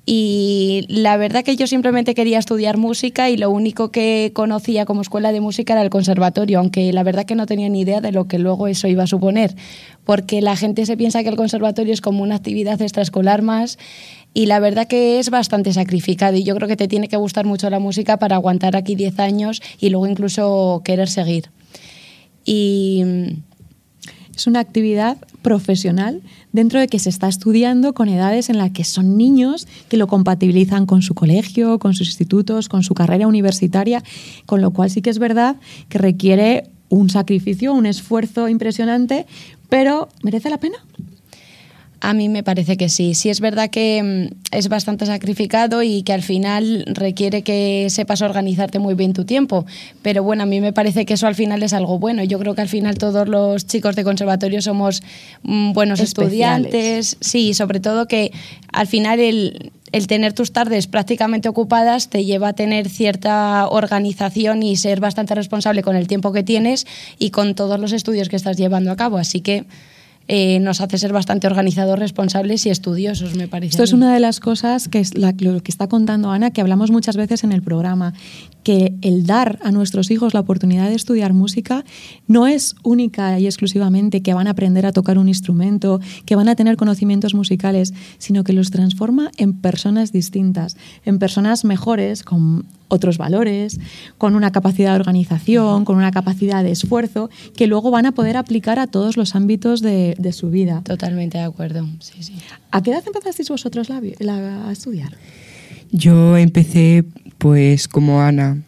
y 0.05 0.85
la 0.87 1.17
verdad 1.17 1.43
que 1.43 1.57
yo 1.57 1.67
simplemente 1.67 2.15
quería 2.15 2.39
estudiar 2.39 2.77
música 2.77 3.29
y 3.29 3.37
lo 3.37 3.49
único 3.49 3.89
que 3.91 4.31
conocía 4.33 4.85
como 4.85 5.01
escuela 5.01 5.33
de 5.33 5.41
música 5.41 5.73
era 5.73 5.81
el 5.81 5.89
conservatorio, 5.89 6.59
aunque 6.59 6.93
la 6.93 7.03
verdad 7.03 7.25
que 7.25 7.35
no 7.35 7.45
tenía 7.45 7.67
ni 7.67 7.81
idea 7.81 7.99
de 7.99 8.13
lo 8.13 8.25
que 8.25 8.39
luego 8.39 8.67
eso 8.67 8.87
iba 8.87 9.03
a 9.03 9.07
suponer, 9.07 9.55
porque 10.05 10.41
la 10.41 10.55
gente 10.55 10.85
se 10.85 10.95
piensa 10.95 11.21
que 11.23 11.29
el 11.29 11.35
conservatorio 11.35 11.93
es 11.93 11.99
como 11.99 12.23
una 12.23 12.35
actividad 12.35 12.81
extraescolar 12.81 13.41
más 13.41 13.77
y 14.33 14.47
la 14.47 14.59
verdad 14.59 14.87
que 14.87 15.19
es 15.19 15.29
bastante 15.29 15.73
sacrificado 15.73 16.35
y 16.37 16.43
yo 16.43 16.55
creo 16.55 16.67
que 16.67 16.75
te 16.75 16.87
tiene 16.87 17.07
que 17.07 17.17
gustar 17.17 17.45
mucho 17.45 17.69
la 17.69 17.79
música 17.79 18.17
para 18.17 18.35
aguantar 18.35 18.75
aquí 18.75 18.95
10 18.95 19.19
años 19.19 19.61
y 19.79 19.89
luego 19.89 20.07
incluso 20.07 20.81
querer 20.83 21.09
seguir. 21.09 21.51
Y 22.45 23.03
Es 24.35 24.47
una 24.47 24.61
actividad 24.61 25.17
profesional 25.43 26.21
dentro 26.51 26.79
de 26.79 26.87
que 26.87 26.97
se 26.97 27.09
está 27.09 27.27
estudiando 27.27 27.93
con 27.93 28.09
edades 28.09 28.49
en 28.49 28.57
las 28.57 28.71
que 28.71 28.83
son 28.83 29.15
niños 29.15 29.67
que 29.89 29.97
lo 29.97 30.07
compatibilizan 30.07 30.87
con 30.87 31.03
su 31.03 31.13
colegio, 31.13 31.77
con 31.77 31.93
sus 31.93 32.07
institutos, 32.07 32.67
con 32.67 32.81
su 32.81 32.95
carrera 32.95 33.27
universitaria, 33.27 34.01
con 34.47 34.61
lo 34.61 34.71
cual 34.71 34.89
sí 34.89 35.03
que 35.03 35.11
es 35.11 35.19
verdad 35.19 35.57
que 35.87 35.99
requiere 35.99 36.71
un 36.89 37.11
sacrificio, 37.11 37.73
un 37.73 37.85
esfuerzo 37.85 38.49
impresionante, 38.49 39.27
pero 39.69 40.09
¿merece 40.23 40.49
la 40.49 40.57
pena? 40.57 40.77
A 42.03 42.13
mí 42.13 42.27
me 42.27 42.43
parece 42.43 42.75
que 42.75 42.89
sí. 42.89 43.13
Sí 43.13 43.29
es 43.29 43.39
verdad 43.39 43.69
que 43.69 44.29
mm, 44.29 44.55
es 44.55 44.67
bastante 44.67 45.05
sacrificado 45.05 45.83
y 45.83 46.03
que 46.03 46.11
al 46.11 46.21
final 46.21 46.83
requiere 46.85 47.43
que 47.43 47.87
sepas 47.89 48.21
organizarte 48.21 48.77
muy 48.77 48.93
bien 48.93 49.13
tu 49.13 49.23
tiempo. 49.23 49.65
Pero 50.01 50.21
bueno, 50.21 50.43
a 50.43 50.45
mí 50.45 50.59
me 50.59 50.73
parece 50.73 51.05
que 51.05 51.13
eso 51.13 51.27
al 51.27 51.35
final 51.35 51.63
es 51.63 51.71
algo 51.71 51.99
bueno. 51.99 52.21
Yo 52.25 52.39
creo 52.39 52.55
que 52.55 52.61
al 52.61 52.67
final 52.67 52.97
todos 52.97 53.29
los 53.29 53.65
chicos 53.67 53.95
de 53.95 54.03
conservatorio 54.03 54.61
somos 54.61 55.01
mm, 55.43 55.71
buenos 55.71 56.01
Especiales. 56.01 56.65
estudiantes. 56.65 57.17
Sí, 57.21 57.53
sobre 57.53 57.79
todo 57.79 58.05
que 58.05 58.33
al 58.73 58.87
final 58.87 59.21
el, 59.21 59.71
el 59.93 60.07
tener 60.07 60.33
tus 60.33 60.51
tardes 60.51 60.87
prácticamente 60.87 61.47
ocupadas 61.47 62.09
te 62.09 62.25
lleva 62.25 62.49
a 62.49 62.53
tener 62.53 62.89
cierta 62.89 63.69
organización 63.69 64.61
y 64.61 64.75
ser 64.75 64.99
bastante 64.99 65.35
responsable 65.35 65.83
con 65.83 65.95
el 65.95 66.07
tiempo 66.07 66.33
que 66.33 66.43
tienes 66.43 66.85
y 67.17 67.29
con 67.29 67.55
todos 67.55 67.79
los 67.79 67.93
estudios 67.93 68.27
que 68.27 68.35
estás 68.35 68.57
llevando 68.57 68.91
a 68.91 68.97
cabo. 68.97 69.17
Así 69.17 69.39
que 69.39 69.63
eh, 70.27 70.59
nos 70.59 70.81
hace 70.81 70.97
ser 70.97 71.11
bastante 71.13 71.47
organizados, 71.47 71.99
responsables 71.99 72.65
y 72.65 72.69
estudiosos, 72.69 73.35
me 73.35 73.47
parece. 73.47 73.71
Esto 73.71 73.83
es 73.83 73.93
una 73.93 74.13
de 74.13 74.19
las 74.19 74.39
cosas 74.39 74.87
que 74.87 74.99
es 74.99 75.17
la- 75.17 75.33
lo 75.37 75.61
que 75.61 75.71
está 75.71 75.87
contando 75.87 76.31
Ana, 76.31 76.51
que 76.51 76.61
hablamos 76.61 76.91
muchas 76.91 77.17
veces 77.17 77.43
en 77.43 77.51
el 77.51 77.61
programa, 77.61 78.13
que 78.63 78.93
el 79.01 79.25
dar 79.25 79.59
a 79.63 79.71
nuestros 79.71 80.09
hijos 80.11 80.33
la 80.33 80.39
oportunidad 80.39 80.87
de 80.89 80.95
estudiar 80.95 81.33
música 81.33 81.83
no 82.27 82.47
es 82.47 82.75
única 82.83 83.37
y 83.39 83.45
exclusivamente 83.45 84.21
que 84.21 84.33
van 84.33 84.47
a 84.47 84.51
aprender 84.51 84.85
a 84.85 84.93
tocar 84.93 85.17
un 85.17 85.27
instrumento, 85.27 85.99
que 86.25 86.35
van 86.35 86.47
a 86.47 86.55
tener 86.55 86.77
conocimientos 86.77 87.33
musicales, 87.33 87.93
sino 88.17 88.43
que 88.45 88.53
los 88.53 88.71
transforma 88.71 89.31
en 89.37 89.53
personas 89.53 90.11
distintas, 90.13 90.77
en 91.05 91.19
personas 91.19 91.65
mejores, 91.65 92.23
con 92.23 92.65
otros 92.93 93.17
valores, 93.17 93.79
con 94.17 94.35
una 94.35 94.51
capacidad 94.51 94.91
de 94.91 94.99
organización, 94.99 95.83
con 95.85 95.97
una 95.97 96.11
capacidad 96.11 96.63
de 96.63 96.71
esfuerzo, 96.71 97.29
que 97.57 97.67
luego 97.67 97.91
van 97.91 98.05
a 98.05 98.11
poder 98.13 98.37
aplicar 98.37 98.79
a 98.79 98.87
todos 98.87 99.17
los 99.17 99.35
ámbitos 99.35 99.81
de, 99.81 100.15
de 100.17 100.31
su 100.31 100.49
vida. 100.49 100.81
Totalmente 100.85 101.37
de 101.37 101.43
acuerdo. 101.43 101.87
Sí, 101.99 102.23
sí. 102.23 102.35
¿A 102.71 102.81
qué 102.81 102.91
edad 102.91 103.03
empezasteis 103.05 103.49
vosotros 103.49 103.89
la, 103.89 104.01
la- 104.19 104.67
a 104.67 104.71
estudiar? 104.71 105.11
Yo 105.91 106.37
empecé 106.37 107.03
pues 107.37 107.87
como 107.87 108.21
Ana, 108.21 108.61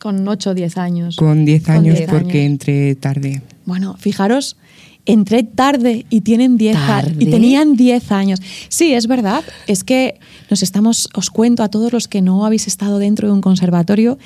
Con 0.00 0.26
8 0.26 0.50
o 0.50 0.54
10 0.54 0.78
años. 0.78 1.16
con 1.16 1.44
10 1.44 1.62
Con 1.64 1.74
años 1.76 1.96
10 1.98 2.10
porque 2.10 2.38
años. 2.40 2.50
entré 2.52 2.94
tarde. 2.96 3.42
Bueno, 3.66 3.94
fijaros, 3.98 4.56
entré 5.06 5.42
tarde 5.42 6.06
y 6.10 6.20
tienen 6.22 6.56
10 6.56 6.76
a- 6.76 6.86
¿Tarde? 6.86 7.16
y 7.18 7.30
tenían 7.30 7.76
10 7.76 8.12
años. 8.12 8.40
Sí, 8.68 8.94
es 8.94 9.06
verdad. 9.06 9.42
Es 9.66 9.84
que 9.84 10.18
nos 10.50 10.62
estamos, 10.62 11.08
os 11.14 11.30
cuento 11.30 11.62
a 11.62 11.68
todos 11.68 11.92
los 11.92 12.08
que 12.08 12.22
no 12.22 12.44
habéis 12.46 12.66
estado 12.66 12.98
dentro 12.98 13.28
de 13.28 13.34
un 13.34 13.40
conservatorio, 13.40 14.18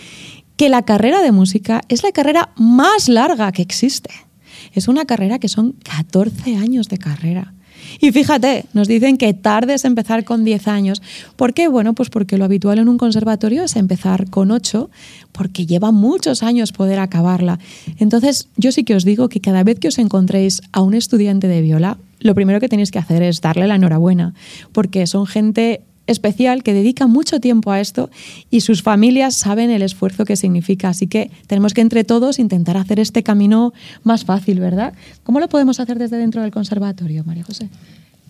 que 0.57 0.69
la 0.69 0.83
carrera 0.83 1.21
de 1.23 1.33
música 1.33 1.83
es 1.89 2.03
la 2.03 2.13
carrera 2.13 2.51
más 2.57 3.09
larga 3.09 3.53
que 3.53 3.63
existe. 3.63 4.11
Es 4.73 4.89
una 4.89 5.05
carrera 5.05 5.39
que 5.39 5.49
son 5.49 5.73
14 5.83 6.57
años 6.57 6.89
de 6.89 6.99
carrera. 6.99 7.53
Y 8.01 8.13
fíjate, 8.13 8.67
nos 8.73 8.89
dicen 8.89 9.17
que 9.17 9.35
tarde 9.35 9.75
es 9.75 9.85
empezar 9.85 10.25
con 10.25 10.45
10 10.45 10.69
años. 10.69 11.03
¿Por 11.37 11.55
qué? 11.55 11.69
Bueno, 11.69 11.95
pues 11.95 12.11
porque 12.11 12.39
lo 12.39 12.45
habitual 12.45 12.79
en 12.79 12.89
un 12.89 12.99
conservatorio 12.99 13.65
es 13.65 13.77
empezar 13.77 14.31
con 14.31 14.51
8, 14.51 14.91
porque 15.33 15.67
lleva 15.67 15.93
muchos 15.93 16.43
años 16.43 16.73
poder 16.73 16.99
acabarla. 16.99 17.59
Entonces, 17.99 18.49
yo 18.57 18.73
sí 18.73 18.85
que 18.85 18.95
os 18.95 19.05
digo 19.05 19.29
que 19.29 19.41
cada 19.41 19.65
vez 19.65 19.79
que 19.79 19.89
os 19.89 19.99
encontréis 19.99 20.63
a 20.73 20.83
un 20.83 20.95
estudiante 20.95 21.49
de 21.49 21.63
viola, 21.63 21.99
lo 22.21 22.35
primero 22.35 22.61
que 22.61 22.69
tenéis 22.69 22.91
que 22.91 22.99
hacer 22.99 23.23
es 23.23 23.41
darle 23.41 23.67
la 23.67 23.77
enhorabuena, 23.77 24.35
porque 24.73 25.07
son 25.07 25.27
gente 25.27 25.83
especial 26.07 26.63
que 26.63 26.73
dedica 26.73 27.07
mucho 27.07 27.41
tiempo 27.41 27.71
a 27.71 27.81
esto 27.81 28.11
y 28.51 28.61
sus 28.61 28.83
familias 28.83 29.35
saben 29.35 29.71
el 29.71 29.83
esfuerzo 29.83 30.25
que 30.25 30.37
significa. 30.37 30.89
Así 30.89 31.07
que 31.07 31.31
tenemos 31.47 31.75
que 31.75 31.81
entre 31.81 32.05
todos 32.05 32.39
intentar 32.39 32.77
hacer 32.77 33.01
este 33.01 33.23
camino 33.23 33.73
más 34.03 34.25
fácil, 34.25 34.61
¿verdad? 34.61 34.95
¿Cómo 35.25 35.41
lo 35.41 35.49
podemos 35.49 35.81
hacer 35.81 35.99
desde 35.99 36.17
dentro 36.17 36.43
del 36.43 36.51
conservatorio, 36.51 37.25
María 37.25 37.45
José? 37.45 37.69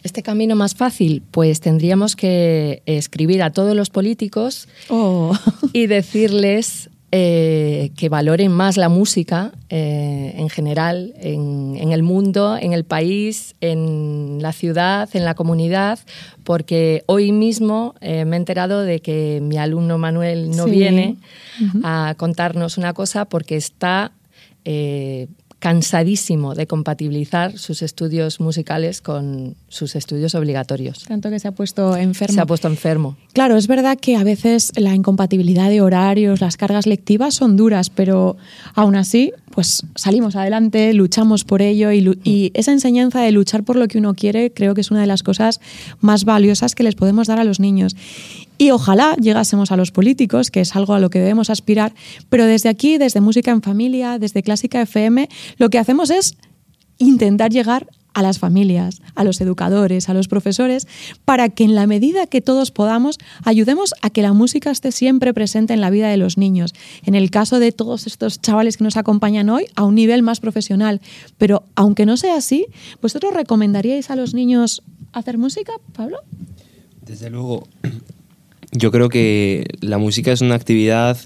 Este 0.02 0.22
camino 0.22 0.54
más 0.54 0.74
fácil, 0.74 1.22
pues 1.32 1.60
tendríamos 1.60 2.14
que 2.14 2.82
escribir 2.86 3.42
a 3.42 3.50
todos 3.50 3.74
los 3.74 3.90
políticos 3.90 4.68
Oh. 4.88 5.36
y 5.72 5.86
decirles 5.86 6.90
eh, 7.12 7.92
que 7.96 8.08
valoren 8.08 8.50
más 8.52 8.76
la 8.76 8.88
música 8.88 9.52
eh, 9.70 10.34
en 10.36 10.48
general, 10.48 11.14
en, 11.20 11.76
en 11.78 11.92
el 11.92 12.02
mundo, 12.02 12.56
en 12.60 12.72
el 12.72 12.84
país, 12.84 13.54
en 13.60 14.38
la 14.42 14.52
ciudad, 14.52 15.08
en 15.14 15.24
la 15.24 15.34
comunidad, 15.34 15.98
porque 16.44 17.04
hoy 17.06 17.32
mismo 17.32 17.94
eh, 18.00 18.24
me 18.24 18.36
he 18.36 18.38
enterado 18.38 18.82
de 18.82 19.00
que 19.00 19.40
mi 19.42 19.56
alumno 19.56 19.98
Manuel 19.98 20.50
no 20.50 20.64
Sí. 20.64 20.70
viene 20.72 21.16
a 21.84 22.14
contarnos 22.16 22.76
una 22.76 22.92
cosa 22.92 23.24
porque 23.24 23.56
está 23.56 24.12
cansadísimo 25.66 26.54
de 26.54 26.68
compatibilizar 26.68 27.58
sus 27.58 27.82
estudios 27.82 28.38
musicales 28.38 29.00
con 29.00 29.56
sus 29.66 29.96
estudios 29.96 30.36
obligatorios. 30.36 31.02
Tanto 31.02 31.28
que 31.28 31.40
se 31.40 31.48
ha 31.48 31.50
puesto 31.50 31.96
enfermo. 31.96 32.34
Se 32.34 32.40
ha 32.40 32.46
puesto 32.46 32.68
enfermo. 32.68 33.16
Claro, 33.32 33.56
es 33.56 33.66
verdad 33.66 33.98
que 34.00 34.14
a 34.14 34.22
veces 34.22 34.70
la 34.76 34.94
incompatibilidad 34.94 35.68
de 35.68 35.80
horarios, 35.80 36.40
las 36.40 36.56
cargas 36.56 36.86
lectivas 36.86 37.34
son 37.34 37.56
duras, 37.56 37.90
pero 37.90 38.36
aún 38.74 38.94
así, 38.94 39.32
pues 39.56 39.84
salimos 39.94 40.36
adelante, 40.36 40.92
luchamos 40.92 41.44
por 41.44 41.62
ello 41.62 41.90
y, 41.90 42.02
lu- 42.02 42.18
y 42.22 42.50
esa 42.52 42.72
enseñanza 42.72 43.22
de 43.22 43.32
luchar 43.32 43.64
por 43.64 43.76
lo 43.76 43.88
que 43.88 43.96
uno 43.96 44.12
quiere 44.12 44.52
creo 44.52 44.74
que 44.74 44.82
es 44.82 44.90
una 44.90 45.00
de 45.00 45.06
las 45.06 45.22
cosas 45.22 45.60
más 46.00 46.26
valiosas 46.26 46.74
que 46.74 46.82
les 46.82 46.94
podemos 46.94 47.26
dar 47.26 47.38
a 47.40 47.44
los 47.44 47.58
niños. 47.58 47.96
Y 48.58 48.70
ojalá 48.70 49.16
llegásemos 49.16 49.72
a 49.72 49.78
los 49.78 49.92
políticos, 49.92 50.50
que 50.50 50.60
es 50.60 50.76
algo 50.76 50.92
a 50.92 51.00
lo 51.00 51.08
que 51.08 51.20
debemos 51.20 51.48
aspirar, 51.48 51.94
pero 52.28 52.44
desde 52.44 52.68
aquí, 52.68 52.98
desde 52.98 53.22
Música 53.22 53.50
en 53.50 53.62
Familia, 53.62 54.18
desde 54.18 54.42
Clásica 54.42 54.82
FM, 54.82 55.26
lo 55.56 55.70
que 55.70 55.78
hacemos 55.78 56.10
es 56.10 56.36
intentar 56.98 57.50
llegar 57.50 57.86
a 58.16 58.22
las 58.22 58.38
familias, 58.38 59.02
a 59.14 59.24
los 59.24 59.42
educadores, 59.42 60.08
a 60.08 60.14
los 60.14 60.26
profesores, 60.26 60.88
para 61.26 61.50
que 61.50 61.64
en 61.64 61.74
la 61.74 61.86
medida 61.86 62.26
que 62.26 62.40
todos 62.40 62.70
podamos 62.70 63.18
ayudemos 63.44 63.92
a 64.00 64.08
que 64.08 64.22
la 64.22 64.32
música 64.32 64.70
esté 64.70 64.90
siempre 64.90 65.34
presente 65.34 65.74
en 65.74 65.82
la 65.82 65.90
vida 65.90 66.08
de 66.08 66.16
los 66.16 66.38
niños. 66.38 66.72
En 67.04 67.14
el 67.14 67.30
caso 67.30 67.58
de 67.58 67.72
todos 67.72 68.06
estos 68.06 68.40
chavales 68.40 68.78
que 68.78 68.84
nos 68.84 68.96
acompañan 68.96 69.50
hoy, 69.50 69.66
a 69.74 69.84
un 69.84 69.96
nivel 69.96 70.22
más 70.22 70.40
profesional. 70.40 71.02
Pero 71.36 71.64
aunque 71.74 72.06
no 72.06 72.16
sea 72.16 72.36
así, 72.36 72.64
¿vosotros 73.02 73.34
recomendaríais 73.34 74.10
a 74.10 74.16
los 74.16 74.32
niños 74.32 74.82
hacer 75.12 75.36
música, 75.36 75.74
Pablo? 75.92 76.20
Desde 77.02 77.28
luego. 77.28 77.68
Yo 78.72 78.90
creo 78.92 79.10
que 79.10 79.66
la 79.82 79.98
música 79.98 80.32
es 80.32 80.40
una 80.40 80.54
actividad 80.54 81.18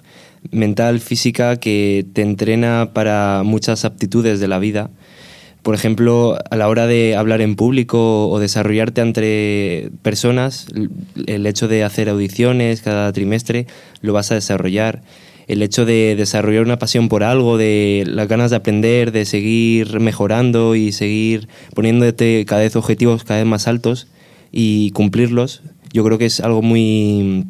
mental, 0.50 0.98
física, 0.98 1.54
que 1.56 2.04
te 2.12 2.22
entrena 2.22 2.90
para 2.92 3.42
muchas 3.44 3.84
aptitudes 3.84 4.40
de 4.40 4.48
la 4.48 4.58
vida 4.58 4.90
por 5.62 5.74
ejemplo, 5.74 6.38
a 6.50 6.56
la 6.56 6.68
hora 6.68 6.86
de 6.86 7.16
hablar 7.16 7.40
en 7.40 7.56
público 7.56 8.28
o 8.28 8.38
desarrollarte 8.38 9.00
entre 9.00 9.90
personas, 10.02 10.66
el 11.26 11.46
hecho 11.46 11.68
de 11.68 11.84
hacer 11.84 12.08
audiciones 12.08 12.82
cada 12.82 13.12
trimestre 13.12 13.66
lo 14.00 14.12
vas 14.12 14.30
a 14.30 14.34
desarrollar. 14.34 15.02
El 15.48 15.62
hecho 15.62 15.84
de 15.84 16.14
desarrollar 16.16 16.62
una 16.62 16.78
pasión 16.78 17.08
por 17.08 17.24
algo, 17.24 17.58
de 17.58 18.04
las 18.06 18.28
ganas 18.28 18.50
de 18.50 18.56
aprender, 18.56 19.10
de 19.10 19.24
seguir 19.24 20.00
mejorando 20.00 20.76
y 20.76 20.92
seguir 20.92 21.48
poniéndote 21.74 22.44
cada 22.46 22.62
vez 22.62 22.76
objetivos 22.76 23.24
cada 23.24 23.40
vez 23.40 23.48
más 23.48 23.66
altos 23.66 24.06
y 24.52 24.92
cumplirlos, 24.92 25.62
yo 25.92 26.04
creo 26.04 26.18
que 26.18 26.26
es 26.26 26.40
algo 26.40 26.62
muy 26.62 27.46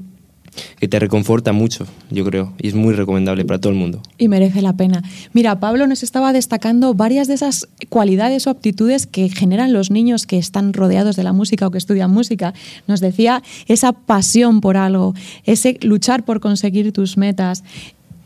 que 0.78 0.88
te 0.88 0.98
reconforta 0.98 1.52
mucho, 1.52 1.86
yo 2.10 2.24
creo, 2.24 2.52
y 2.60 2.68
es 2.68 2.74
muy 2.74 2.94
recomendable 2.94 3.44
para 3.44 3.60
todo 3.60 3.72
el 3.72 3.78
mundo. 3.78 4.02
Y 4.18 4.28
merece 4.28 4.62
la 4.62 4.72
pena. 4.72 5.02
Mira, 5.32 5.60
Pablo 5.60 5.86
nos 5.86 6.02
estaba 6.02 6.32
destacando 6.32 6.94
varias 6.94 7.28
de 7.28 7.34
esas 7.34 7.68
cualidades 7.88 8.46
o 8.46 8.50
aptitudes 8.50 9.06
que 9.06 9.28
generan 9.28 9.72
los 9.72 9.90
niños 9.90 10.26
que 10.26 10.38
están 10.38 10.72
rodeados 10.72 11.16
de 11.16 11.22
la 11.22 11.32
música 11.32 11.66
o 11.66 11.70
que 11.70 11.78
estudian 11.78 12.10
música. 12.10 12.54
Nos 12.86 13.00
decía 13.00 13.42
esa 13.66 13.92
pasión 13.92 14.60
por 14.60 14.76
algo, 14.76 15.14
ese 15.44 15.78
luchar 15.82 16.24
por 16.24 16.40
conseguir 16.40 16.92
tus 16.92 17.16
metas, 17.16 17.62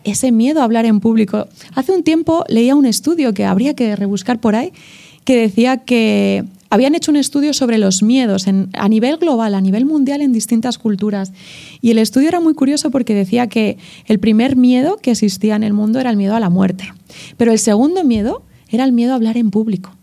ese 0.04 0.32
miedo 0.32 0.60
a 0.60 0.64
hablar 0.64 0.84
en 0.84 1.00
público. 1.00 1.48
Hace 1.74 1.92
un 1.92 2.02
tiempo 2.02 2.44
leía 2.48 2.74
un 2.76 2.86
estudio 2.86 3.32
que 3.32 3.44
habría 3.44 3.74
que 3.74 3.96
rebuscar 3.96 4.40
por 4.40 4.54
ahí 4.54 4.72
que 5.24 5.36
decía 5.36 5.78
que 5.78 6.44
habían 6.74 6.96
hecho 6.96 7.12
un 7.12 7.16
estudio 7.16 7.54
sobre 7.54 7.78
los 7.78 8.02
miedos 8.02 8.46
a 8.48 8.88
nivel 8.88 9.18
global, 9.18 9.54
a 9.54 9.60
nivel 9.60 9.86
mundial 9.86 10.22
en 10.22 10.32
distintas 10.32 10.76
culturas. 10.76 11.32
Y 11.80 11.92
el 11.92 11.98
estudio 11.98 12.26
era 12.26 12.40
muy 12.40 12.54
curioso 12.54 12.90
porque 12.90 13.14
decía 13.14 13.46
que 13.46 13.78
el 14.06 14.18
primer 14.18 14.56
miedo 14.56 14.96
que 14.96 15.12
existía 15.12 15.54
en 15.54 15.62
el 15.62 15.72
mundo 15.72 16.00
era 16.00 16.10
el 16.10 16.16
miedo 16.16 16.34
a 16.34 16.40
la 16.40 16.50
muerte. 16.50 16.92
Pero 17.36 17.52
el 17.52 17.60
segundo 17.60 18.02
miedo 18.02 18.42
era 18.70 18.82
el 18.82 18.90
miedo 18.90 19.12
a 19.12 19.14
hablar 19.14 19.36
en 19.36 19.52
público. 19.52 19.94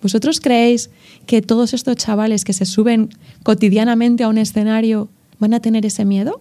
¿Vosotros 0.00 0.40
creéis 0.40 0.88
que 1.26 1.42
todos 1.42 1.74
estos 1.74 1.96
chavales 1.96 2.46
que 2.46 2.54
se 2.54 2.64
suben 2.64 3.10
cotidianamente 3.42 4.24
a 4.24 4.28
un 4.28 4.38
escenario 4.38 5.10
van 5.40 5.52
a 5.52 5.60
tener 5.60 5.84
ese 5.84 6.06
miedo? 6.06 6.40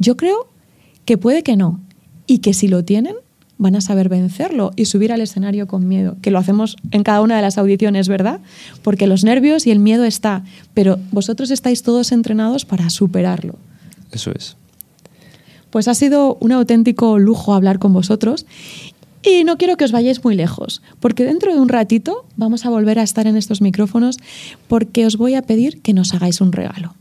Yo 0.00 0.16
creo 0.16 0.48
que 1.04 1.18
puede 1.18 1.44
que 1.44 1.56
no. 1.56 1.80
Y 2.26 2.38
que 2.38 2.52
si 2.52 2.66
lo 2.66 2.84
tienen, 2.84 3.14
van 3.58 3.76
a 3.76 3.80
saber 3.80 4.08
vencerlo 4.08 4.72
y 4.76 4.86
subir 4.86 5.12
al 5.12 5.20
escenario 5.20 5.66
con 5.66 5.86
miedo, 5.86 6.16
que 6.22 6.30
lo 6.30 6.38
hacemos 6.38 6.76
en 6.92 7.02
cada 7.02 7.20
una 7.20 7.36
de 7.36 7.42
las 7.42 7.58
audiciones, 7.58 8.08
¿verdad? 8.08 8.40
Porque 8.82 9.06
los 9.06 9.24
nervios 9.24 9.66
y 9.66 9.70
el 9.70 9.80
miedo 9.80 10.04
está, 10.04 10.44
pero 10.74 10.98
vosotros 11.10 11.50
estáis 11.50 11.82
todos 11.82 12.12
entrenados 12.12 12.64
para 12.64 12.88
superarlo. 12.88 13.56
Eso 14.12 14.30
es. 14.30 14.56
Pues 15.70 15.88
ha 15.88 15.94
sido 15.94 16.38
un 16.40 16.52
auténtico 16.52 17.18
lujo 17.18 17.52
hablar 17.52 17.78
con 17.78 17.92
vosotros 17.92 18.46
y 19.22 19.44
no 19.44 19.58
quiero 19.58 19.76
que 19.76 19.84
os 19.84 19.92
vayáis 19.92 20.24
muy 20.24 20.34
lejos, 20.34 20.80
porque 21.00 21.24
dentro 21.24 21.52
de 21.52 21.60
un 21.60 21.68
ratito 21.68 22.24
vamos 22.36 22.64
a 22.64 22.70
volver 22.70 22.98
a 22.98 23.02
estar 23.02 23.26
en 23.26 23.36
estos 23.36 23.60
micrófonos 23.60 24.16
porque 24.68 25.04
os 25.04 25.16
voy 25.16 25.34
a 25.34 25.42
pedir 25.42 25.82
que 25.82 25.92
nos 25.92 26.14
hagáis 26.14 26.40
un 26.40 26.52
regalo. 26.52 26.94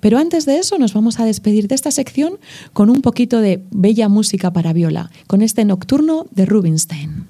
Pero 0.00 0.18
antes 0.18 0.46
de 0.46 0.58
eso 0.58 0.78
nos 0.78 0.94
vamos 0.94 1.20
a 1.20 1.24
despedir 1.24 1.68
de 1.68 1.74
esta 1.74 1.90
sección 1.90 2.38
con 2.72 2.90
un 2.90 3.02
poquito 3.02 3.40
de 3.40 3.62
bella 3.70 4.08
música 4.08 4.52
para 4.52 4.72
viola, 4.72 5.10
con 5.26 5.42
este 5.42 5.64
nocturno 5.64 6.26
de 6.30 6.46
Rubinstein. 6.46 7.26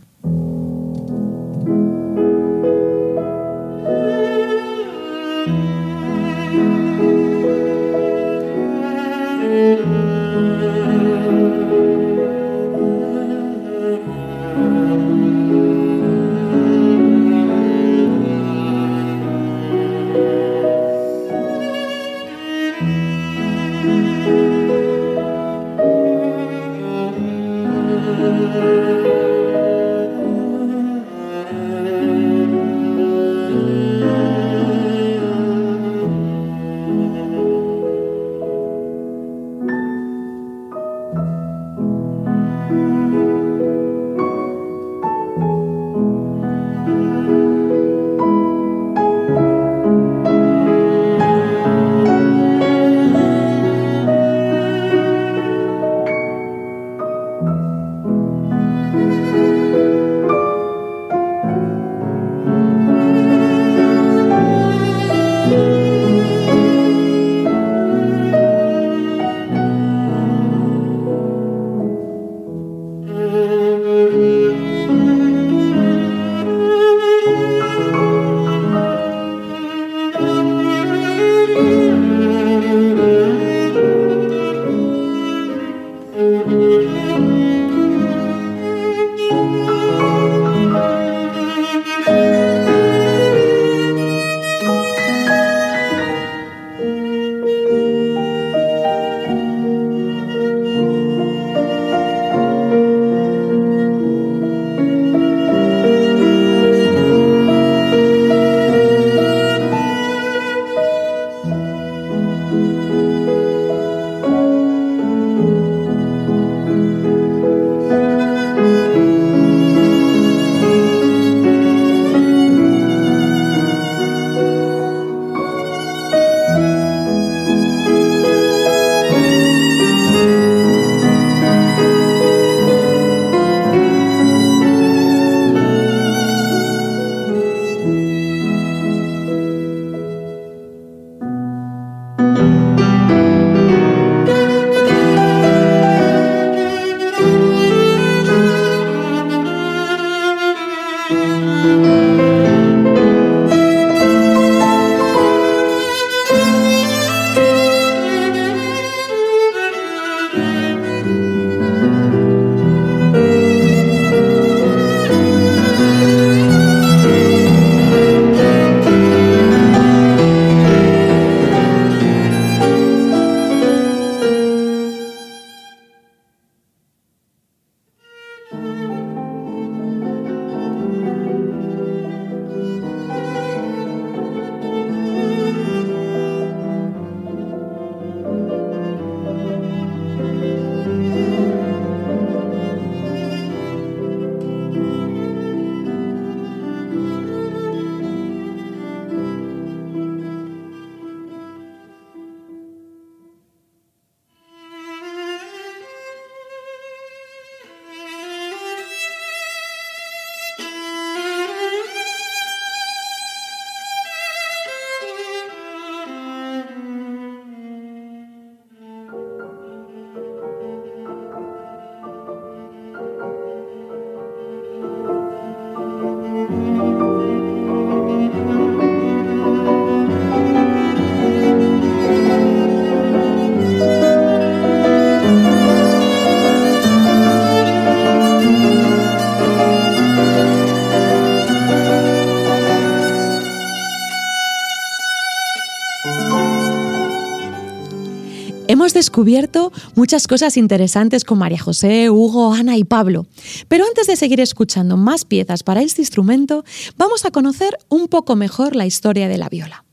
Hemos 248.84 248.92
descubierto 248.92 249.72
muchas 249.94 250.26
cosas 250.26 250.58
interesantes 250.58 251.24
con 251.24 251.38
María 251.38 251.58
José, 251.58 252.10
Hugo, 252.10 252.52
Ana 252.52 252.76
y 252.76 252.84
Pablo. 252.84 253.26
Pero 253.66 253.86
antes 253.86 254.06
de 254.06 254.14
seguir 254.14 254.40
escuchando 254.40 254.98
más 254.98 255.24
piezas 255.24 255.62
para 255.62 255.80
este 255.80 256.02
instrumento, 256.02 256.66
vamos 256.98 257.24
a 257.24 257.30
conocer 257.30 257.78
un 257.88 258.08
poco 258.08 258.36
mejor 258.36 258.76
la 258.76 258.84
historia 258.84 259.26
de 259.26 259.38
la 259.38 259.48
viola. 259.48 259.86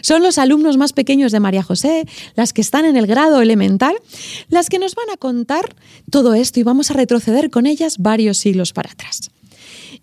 Son 0.00 0.22
los 0.22 0.38
alumnos 0.38 0.78
más 0.78 0.94
pequeños 0.94 1.32
de 1.32 1.40
María 1.40 1.62
José, 1.62 2.08
las 2.34 2.54
que 2.54 2.62
están 2.62 2.86
en 2.86 2.96
el 2.96 3.06
grado 3.06 3.42
elemental, 3.42 3.94
las 4.48 4.70
que 4.70 4.78
nos 4.78 4.94
van 4.94 5.10
a 5.10 5.18
contar 5.18 5.76
todo 6.10 6.32
esto 6.32 6.60
y 6.60 6.62
vamos 6.62 6.90
a 6.90 6.94
retroceder 6.94 7.50
con 7.50 7.66
ellas 7.66 7.98
varios 7.98 8.38
siglos 8.38 8.72
para 8.72 8.90
atrás. 8.90 9.30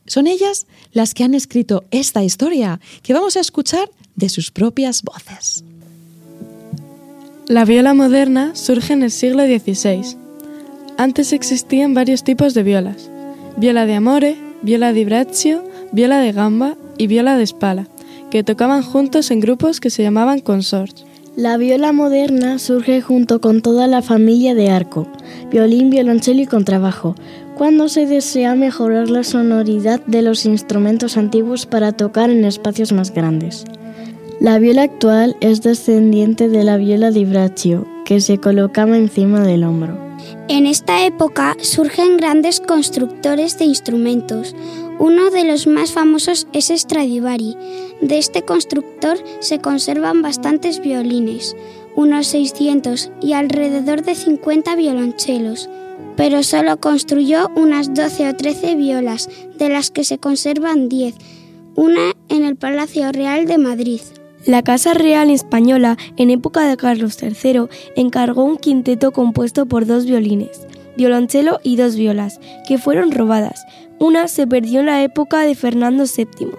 Son 0.05 0.27
ellas 0.27 0.67
las 0.91 1.15
que 1.15 1.23
han 1.23 1.33
escrito 1.33 1.85
esta 1.89 2.23
historia 2.23 2.79
que 3.01 3.13
vamos 3.13 3.35
a 3.35 3.39
escuchar 3.39 3.89
de 4.15 4.29
sus 4.29 4.51
propias 4.51 5.01
voces. 5.01 5.63
La 7.49 7.63
viola 7.63 7.93
moderna 7.93 8.51
surge 8.55 8.91
en 8.91 9.03
el 9.03 9.11
siglo 9.11 9.45
XVI. 9.45 10.17
Antes 10.97 11.31
existían 11.31 11.93
varios 11.93 12.25
tipos 12.25 12.53
de 12.53 12.61
violas: 12.61 13.09
viola 13.55 13.85
de 13.85 13.93
amore, 13.93 14.35
viola 14.63 14.91
di 14.91 15.05
braccio, 15.05 15.63
viola 15.93 16.19
de 16.19 16.33
gamba 16.33 16.75
y 16.97 17.07
viola 17.07 17.37
de 17.37 17.47
spala, 17.47 17.87
que 18.29 18.43
tocaban 18.43 18.83
juntos 18.83 19.31
en 19.31 19.39
grupos 19.39 19.79
que 19.79 19.89
se 19.89 20.03
llamaban 20.03 20.41
consorts. 20.41 21.05
La 21.37 21.55
viola 21.55 21.93
moderna 21.93 22.59
surge 22.59 22.99
junto 22.99 23.39
con 23.39 23.61
toda 23.61 23.87
la 23.87 24.01
familia 24.01 24.53
de 24.53 24.69
arco, 24.69 25.07
violín, 25.49 25.89
violonchelo 25.89 26.41
y 26.41 26.47
contrabajo, 26.47 27.15
cuando 27.55 27.87
se 27.87 28.07
desea 28.07 28.55
mejorar 28.55 29.09
la 29.09 29.23
sonoridad 29.23 30.01
de 30.05 30.21
los 30.21 30.45
instrumentos 30.45 31.15
antiguos 31.15 31.65
para 31.65 31.93
tocar 31.93 32.29
en 32.29 32.43
espacios 32.43 32.91
más 32.91 33.13
grandes. 33.13 33.63
La 34.39 34.59
viola 34.59 34.83
actual 34.83 35.35
es 35.41 35.63
descendiente 35.63 36.47
de 36.47 36.63
la 36.63 36.77
viola 36.77 37.09
di 37.09 37.25
braccio, 37.25 37.87
que 38.05 38.21
se 38.21 38.37
colocaba 38.37 38.95
encima 38.95 39.41
del 39.41 39.63
hombro. 39.63 39.97
En 40.47 40.67
esta 40.67 41.07
época 41.07 41.57
surgen 41.59 42.17
grandes 42.17 42.59
constructores 42.59 43.57
de 43.57 43.65
instrumentos. 43.65 44.55
Uno 44.99 45.31
de 45.31 45.43
los 45.43 45.65
más 45.65 45.91
famosos 45.91 46.47
es 46.53 46.67
Stradivari. 46.67 47.57
De 48.01 48.19
este 48.19 48.43
constructor 48.43 49.17
se 49.39 49.57
conservan 49.57 50.21
bastantes 50.21 50.81
violines, 50.81 51.55
unos 51.95 52.27
600 52.27 53.09
y 53.19 53.33
alrededor 53.33 54.03
de 54.03 54.13
50 54.13 54.75
violonchelos, 54.75 55.67
pero 56.15 56.43
solo 56.43 56.79
construyó 56.79 57.49
unas 57.55 57.91
12 57.91 58.29
o 58.29 58.35
13 58.35 58.75
violas, 58.75 59.29
de 59.57 59.69
las 59.69 59.89
que 59.89 60.03
se 60.03 60.19
conservan 60.19 60.89
10, 60.89 61.15
una 61.73 62.13
en 62.29 62.43
el 62.43 62.55
Palacio 62.55 63.11
Real 63.11 63.47
de 63.47 63.57
Madrid. 63.57 64.01
La 64.47 64.63
Casa 64.63 64.93
Real 64.93 65.29
Española, 65.29 65.97
en 66.15 66.29
época 66.29 66.65
de 66.65 66.77
Carlos 66.77 67.21
III, 67.21 67.63
encargó 67.97 68.45
un 68.45 68.55
quinteto 68.55 69.11
compuesto 69.11 69.65
por 69.65 69.85
dos 69.85 70.05
violines, 70.05 70.65
violonchelo 70.95 71.59
y 71.63 71.75
dos 71.75 71.97
violas, 71.97 72.39
que 72.65 72.77
fueron 72.77 73.11
robadas. 73.11 73.65
Una 73.99 74.29
se 74.29 74.47
perdió 74.47 74.79
en 74.79 74.85
la 74.85 75.03
época 75.03 75.41
de 75.41 75.53
Fernando 75.53 76.05
VII, 76.05 76.51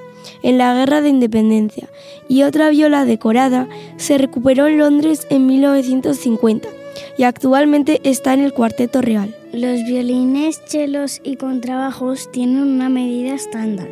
en 0.43 0.59
la 0.59 0.75
Guerra 0.75 1.01
de 1.01 1.09
Independencia, 1.09 1.89
y 2.29 2.43
otra 2.43 2.69
viola 2.69 3.07
decorada 3.07 3.67
se 3.97 4.19
recuperó 4.19 4.67
en 4.67 4.77
Londres 4.77 5.27
en 5.31 5.47
1950 5.47 6.69
y 7.17 7.23
actualmente 7.23 8.03
está 8.05 8.35
en 8.35 8.41
el 8.41 8.53
Cuarteto 8.53 9.01
Real. 9.01 9.35
Los 9.55 9.83
violines, 9.85 10.63
chelos 10.67 11.23
y 11.25 11.37
contrabajos 11.37 12.31
tienen 12.33 12.65
una 12.65 12.91
medida 12.91 13.35
estándar 13.35 13.89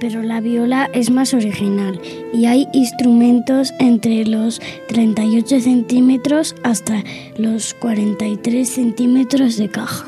pero 0.00 0.22
la 0.22 0.40
viola 0.40 0.90
es 0.92 1.10
más 1.10 1.34
original 1.34 2.00
y 2.32 2.46
hay 2.46 2.68
instrumentos 2.72 3.72
entre 3.78 4.24
los 4.24 4.60
38 4.88 5.60
centímetros 5.60 6.54
hasta 6.62 7.02
los 7.36 7.74
43 7.74 8.68
centímetros 8.68 9.56
de 9.56 9.68
caja. 9.68 10.06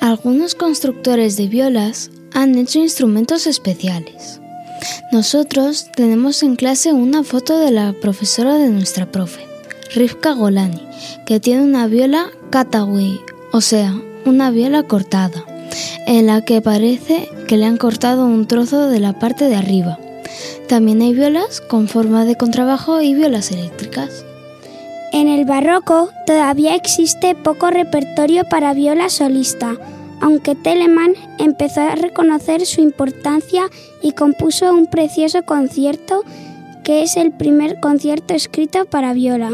Algunos 0.00 0.54
constructores 0.54 1.36
de 1.36 1.48
violas 1.48 2.10
han 2.32 2.56
hecho 2.56 2.78
instrumentos 2.78 3.46
especiales. 3.46 4.40
Nosotros 5.12 5.86
tenemos 5.94 6.42
en 6.42 6.56
clase 6.56 6.92
una 6.92 7.22
foto 7.22 7.58
de 7.58 7.70
la 7.70 7.92
profesora 7.92 8.56
de 8.56 8.70
nuestra 8.70 9.06
profe, 9.06 9.46
Rivka 9.94 10.32
Golani, 10.32 10.82
que 11.26 11.38
tiene 11.38 11.62
una 11.62 11.86
viola 11.86 12.26
Kataway, 12.50 13.20
o 13.52 13.60
sea, 13.60 13.94
una 14.24 14.50
viola 14.50 14.82
cortada 14.84 15.44
en 16.06 16.26
la 16.26 16.44
que 16.44 16.60
parece 16.60 17.28
que 17.48 17.56
le 17.56 17.66
han 17.66 17.76
cortado 17.76 18.26
un 18.26 18.46
trozo 18.46 18.88
de 18.88 19.00
la 19.00 19.18
parte 19.18 19.48
de 19.48 19.56
arriba. 19.56 19.98
También 20.68 21.02
hay 21.02 21.12
violas 21.12 21.60
con 21.60 21.88
forma 21.88 22.24
de 22.24 22.36
contrabajo 22.36 23.00
y 23.00 23.14
violas 23.14 23.50
eléctricas. 23.50 24.24
En 25.12 25.28
el 25.28 25.44
barroco 25.44 26.08
todavía 26.26 26.74
existe 26.74 27.34
poco 27.34 27.70
repertorio 27.70 28.44
para 28.48 28.72
viola 28.72 29.10
solista, 29.10 29.76
aunque 30.20 30.54
Telemann 30.54 31.14
empezó 31.38 31.82
a 31.82 31.96
reconocer 31.96 32.64
su 32.64 32.80
importancia 32.80 33.64
y 34.02 34.12
compuso 34.12 34.72
un 34.72 34.86
precioso 34.86 35.42
concierto 35.42 36.24
que 36.84 37.02
es 37.02 37.16
el 37.16 37.32
primer 37.32 37.80
concierto 37.80 38.34
escrito 38.34 38.86
para 38.86 39.12
viola. 39.12 39.50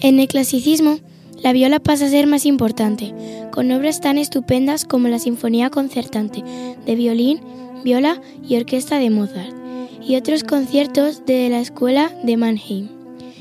En 0.00 0.18
el 0.20 0.28
clasicismo, 0.28 0.98
la 1.42 1.52
viola 1.52 1.80
pasa 1.80 2.06
a 2.06 2.08
ser 2.08 2.26
más 2.26 2.46
importante, 2.46 3.14
con 3.58 3.72
obras 3.72 4.00
tan 4.00 4.18
estupendas 4.18 4.84
como 4.84 5.08
la 5.08 5.18
Sinfonía 5.18 5.68
Concertante 5.68 6.44
de 6.86 6.94
violín, 6.94 7.40
viola 7.82 8.22
y 8.48 8.54
orquesta 8.54 9.00
de 9.00 9.10
Mozart, 9.10 9.52
y 10.00 10.14
otros 10.14 10.44
conciertos 10.44 11.26
de 11.26 11.48
la 11.48 11.58
Escuela 11.58 12.12
de 12.22 12.36
Mannheim, 12.36 12.86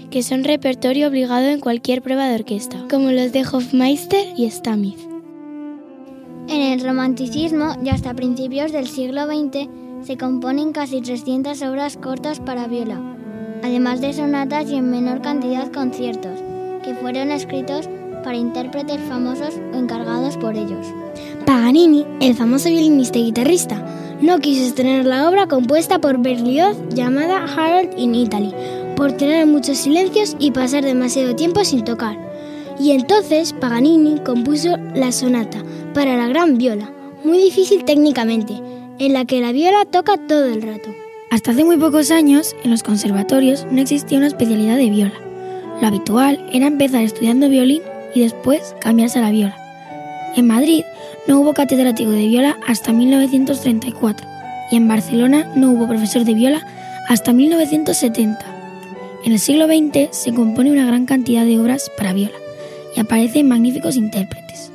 que 0.10 0.24
son 0.24 0.44
repertorio 0.44 1.08
obligado 1.08 1.46
en 1.46 1.60
cualquier 1.60 2.02
prueba 2.02 2.28
de 2.28 2.34
orquesta, 2.34 2.84
como 2.90 3.12
los 3.12 3.32
de 3.32 3.42
Hofmeister 3.42 4.26
y 4.36 4.50
Stamitz. 4.50 5.08
En 6.48 6.62
el 6.64 6.82
romanticismo 6.82 7.76
y 7.86 7.90
hasta 7.90 8.16
principios 8.16 8.72
del 8.72 8.88
siglo 8.88 9.28
XX 9.28 9.70
se 10.02 10.18
componen 10.18 10.72
casi 10.72 11.00
300 11.00 11.62
obras 11.62 11.96
cortas 11.96 12.40
para 12.40 12.66
viola, 12.66 13.00
además 13.62 14.02
de 14.02 14.14
sonatas 14.14 14.68
y 14.72 14.78
en 14.78 14.90
menor 14.90 15.22
cantidad 15.22 15.72
conciertos 15.72 16.40
que 16.84 16.96
fueron 16.96 17.30
escritos 17.30 17.88
para 18.28 18.40
intérpretes 18.40 19.00
famosos 19.08 19.54
o 19.74 19.78
encargados 19.78 20.36
por 20.36 20.58
ellos. 20.58 20.86
Paganini, 21.46 22.06
el 22.20 22.36
famoso 22.36 22.68
violinista 22.68 23.18
y 23.20 23.28
guitarrista, 23.28 23.82
no 24.20 24.40
quiso 24.40 24.66
estrenar 24.66 25.06
la 25.06 25.30
obra 25.30 25.48
compuesta 25.48 26.00
por 26.00 26.18
Berlioz 26.18 26.76
llamada 26.90 27.46
Harold 27.46 27.98
in 27.98 28.16
Italy, 28.16 28.54
por 28.98 29.14
tener 29.14 29.48
muchos 29.48 29.78
silencios 29.78 30.36
y 30.40 30.52
pasar 30.52 30.84
demasiado 30.84 31.38
tiempo 31.38 31.64
sin 31.64 31.86
tocar. 31.86 32.18
Y 32.82 32.92
entonces 32.92 33.54
Paganini 33.54 34.20
compuso 34.20 34.76
la 34.94 35.14
sonata 35.14 35.64
para 35.94 36.18
la 36.18 36.28
gran 36.28 36.58
viola, 36.58 36.92
muy 37.24 37.38
difícil 37.38 37.86
técnicamente, 37.86 38.62
en 39.00 39.14
la 39.14 39.24
que 39.24 39.40
la 39.40 39.54
viola 39.54 39.86
toca 39.86 40.18
todo 40.18 40.48
el 40.48 40.62
rato. 40.64 40.90
Hasta 41.32 41.52
hace 41.52 41.64
muy 41.64 41.78
pocos 41.78 42.12
años, 42.12 42.58
en 42.66 42.72
los 42.72 42.84
conservatorios 42.84 43.66
no 43.72 43.80
existía 43.80 44.18
una 44.18 44.28
especialidad 44.28 44.76
de 44.76 44.90
viola. 44.90 45.16
Lo 45.80 45.88
habitual 45.88 46.46
era 46.52 46.68
empezar 46.68 47.04
estudiando 47.04 47.48
violín 47.48 47.82
y 48.14 48.22
después 48.22 48.76
cambiarse 48.80 49.20
a 49.20 49.22
la 49.22 49.32
viola. 49.32 49.56
En 50.36 50.48
Madrid 50.48 50.84
no 51.28 51.40
hubo 51.40 51.54
catedrático 51.54 52.12
de 52.12 52.28
viola 52.28 52.58
hasta 52.68 52.94
1934 52.94 54.28
y 54.72 54.76
en 54.76 54.88
Barcelona 54.88 55.52
no 55.56 55.72
hubo 55.72 55.88
profesor 55.88 56.24
de 56.24 56.34
viola 56.34 56.66
hasta 57.08 57.34
1970. 57.34 58.38
En 59.24 59.32
el 59.32 59.40
siglo 59.40 59.66
XX 59.66 60.16
se 60.16 60.34
compone 60.34 60.72
una 60.72 60.86
gran 60.86 61.06
cantidad 61.06 61.46
de 61.46 61.60
obras 61.60 61.92
para 61.98 62.14
viola 62.14 62.38
y 62.96 63.00
aparecen 63.00 63.48
magníficos 63.48 63.96
intérpretes. 63.96 64.67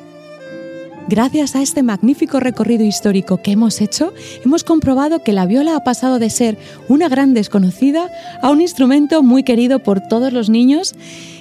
Gracias 1.09 1.57
a 1.57 1.63
este 1.63 1.83
magnífico 1.83 2.41
recorrido 2.41 2.85
histórico 2.85 3.43
que 3.43 3.53
hemos 3.53 3.81
hecho, 3.81 4.13
hemos 4.45 4.65
comprobado 4.65 5.23
que 5.23 5.33
la 5.33 5.47
viola 5.47 5.77
ha 5.77 5.85
pasado 5.85 6.19
de 6.19 6.31
ser 6.31 6.57
una 6.89 7.09
gran 7.09 7.35
desconocida 7.35 8.09
a 8.41 8.51
un 8.51 8.61
instrumento 8.61 9.23
muy 9.23 9.43
querido 9.43 9.81
por 9.81 10.01
todos 10.01 10.33
los 10.33 10.49
niños 10.49 10.95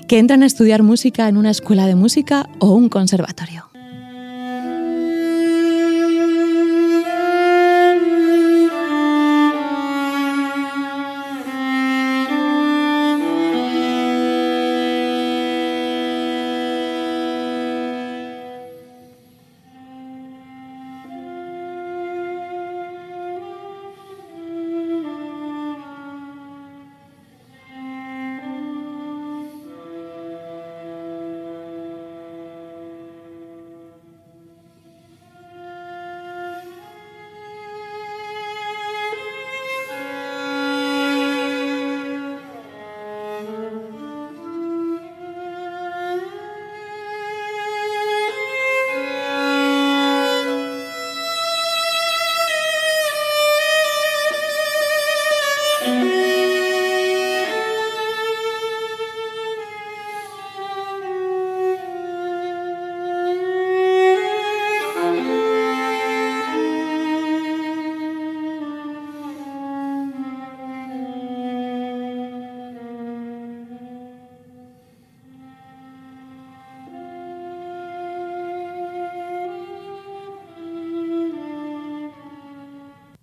que 0.08 0.20
entran 0.20 0.44
a 0.44 0.48
estudiar 0.48 0.84
música 0.84 1.30
en 1.30 1.38
una 1.38 1.52
escuela 1.52 1.86
de 1.86 1.96
música 1.96 2.50
o 2.60 2.72
un 2.72 2.90
conservatorio. 2.90 3.71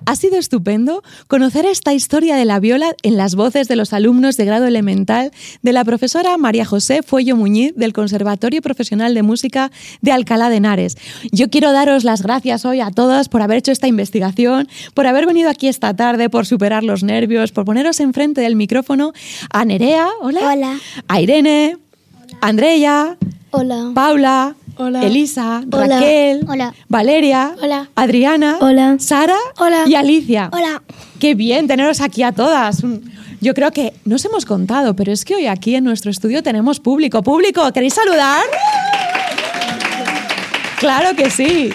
Ha 0.09 0.17
sido 0.17 0.39
estupendo 0.39 1.03
conocer 1.27 1.67
esta 1.67 1.93
historia 1.93 2.35
de 2.37 2.47
la 2.47 2.61
viola 2.61 2.95
en 3.03 3.19
las 3.19 3.35
voces 3.35 3.69
de 3.69 3.77
los 3.77 3.93
alumnos 3.93 4.39
de 4.39 4.47
grado 4.47 4.65
elemental 4.65 5.33
de 5.61 5.73
la 5.75 5.85
profesora 5.85 6.39
María 6.39 6.65
José 6.65 7.03
Fuello 7.03 7.37
Muñiz 7.37 7.75
del 7.77 7.93
Conservatorio 7.93 8.63
Profesional 8.63 9.13
de 9.13 9.23
Música 9.23 9.71
de 10.01 10.13
Alcalá 10.13 10.49
de 10.49 10.57
Henares. 10.57 10.97
Yo 11.31 11.51
quiero 11.51 11.73
daros 11.73 12.05
las 12.05 12.23
gracias 12.23 12.65
hoy 12.65 12.81
a 12.81 12.91
todas 12.91 13.29
por 13.29 13.43
haber 13.43 13.59
hecho 13.59 13.71
esta 13.71 13.87
investigación, 13.87 14.67
por 14.95 15.07
haber 15.07 15.27
venido 15.27 15.51
aquí 15.51 15.69
esta 15.69 15.95
tarde, 15.95 16.31
por 16.31 16.47
superar 16.47 16.85
los 16.85 17.03
nervios, 17.03 17.53
por 17.53 17.67
poneros 17.67 18.01
enfrente 18.01 18.41
del 18.41 18.57
micrófono 18.57 19.13
a 19.53 19.67
Nerea, 19.67 20.09
hola. 20.23 20.41
Hola. 20.51 20.81
A 21.07 21.21
Irene, 21.21 21.77
Andrea, 22.41 23.17
Hola. 23.51 23.91
Paula, 23.95 24.55
Hola. 24.77 25.03
Elisa, 25.05 25.63
Hola. 25.73 25.87
Raquel, 25.87 26.45
Hola. 26.49 26.75
Valeria, 26.89 27.55
Hola. 27.63 27.89
Adriana, 27.95 28.59
Sara 28.99 29.37
y 29.87 29.95
Alicia. 29.95 30.51
Hola. 30.53 30.83
Qué 31.19 31.35
bien 31.35 31.67
teneros 31.67 32.01
aquí 32.01 32.23
a 32.23 32.33
todas. 32.33 32.83
Yo 33.41 33.55
creo 33.55 33.71
que 33.71 33.95
nos 34.05 34.25
hemos 34.25 34.45
contado, 34.45 34.95
pero 34.97 35.13
es 35.13 35.25
que 35.25 35.35
hoy 35.37 35.47
aquí 35.47 35.75
en 35.75 35.85
nuestro 35.85 36.11
estudio 36.11 36.43
tenemos 36.43 36.81
público. 36.81 37.23
¿Público? 37.23 37.73
¿Queréis 37.73 37.95
saludar? 37.95 38.43
Claro 40.79 41.17
que 41.17 41.31
sí. 41.31 41.71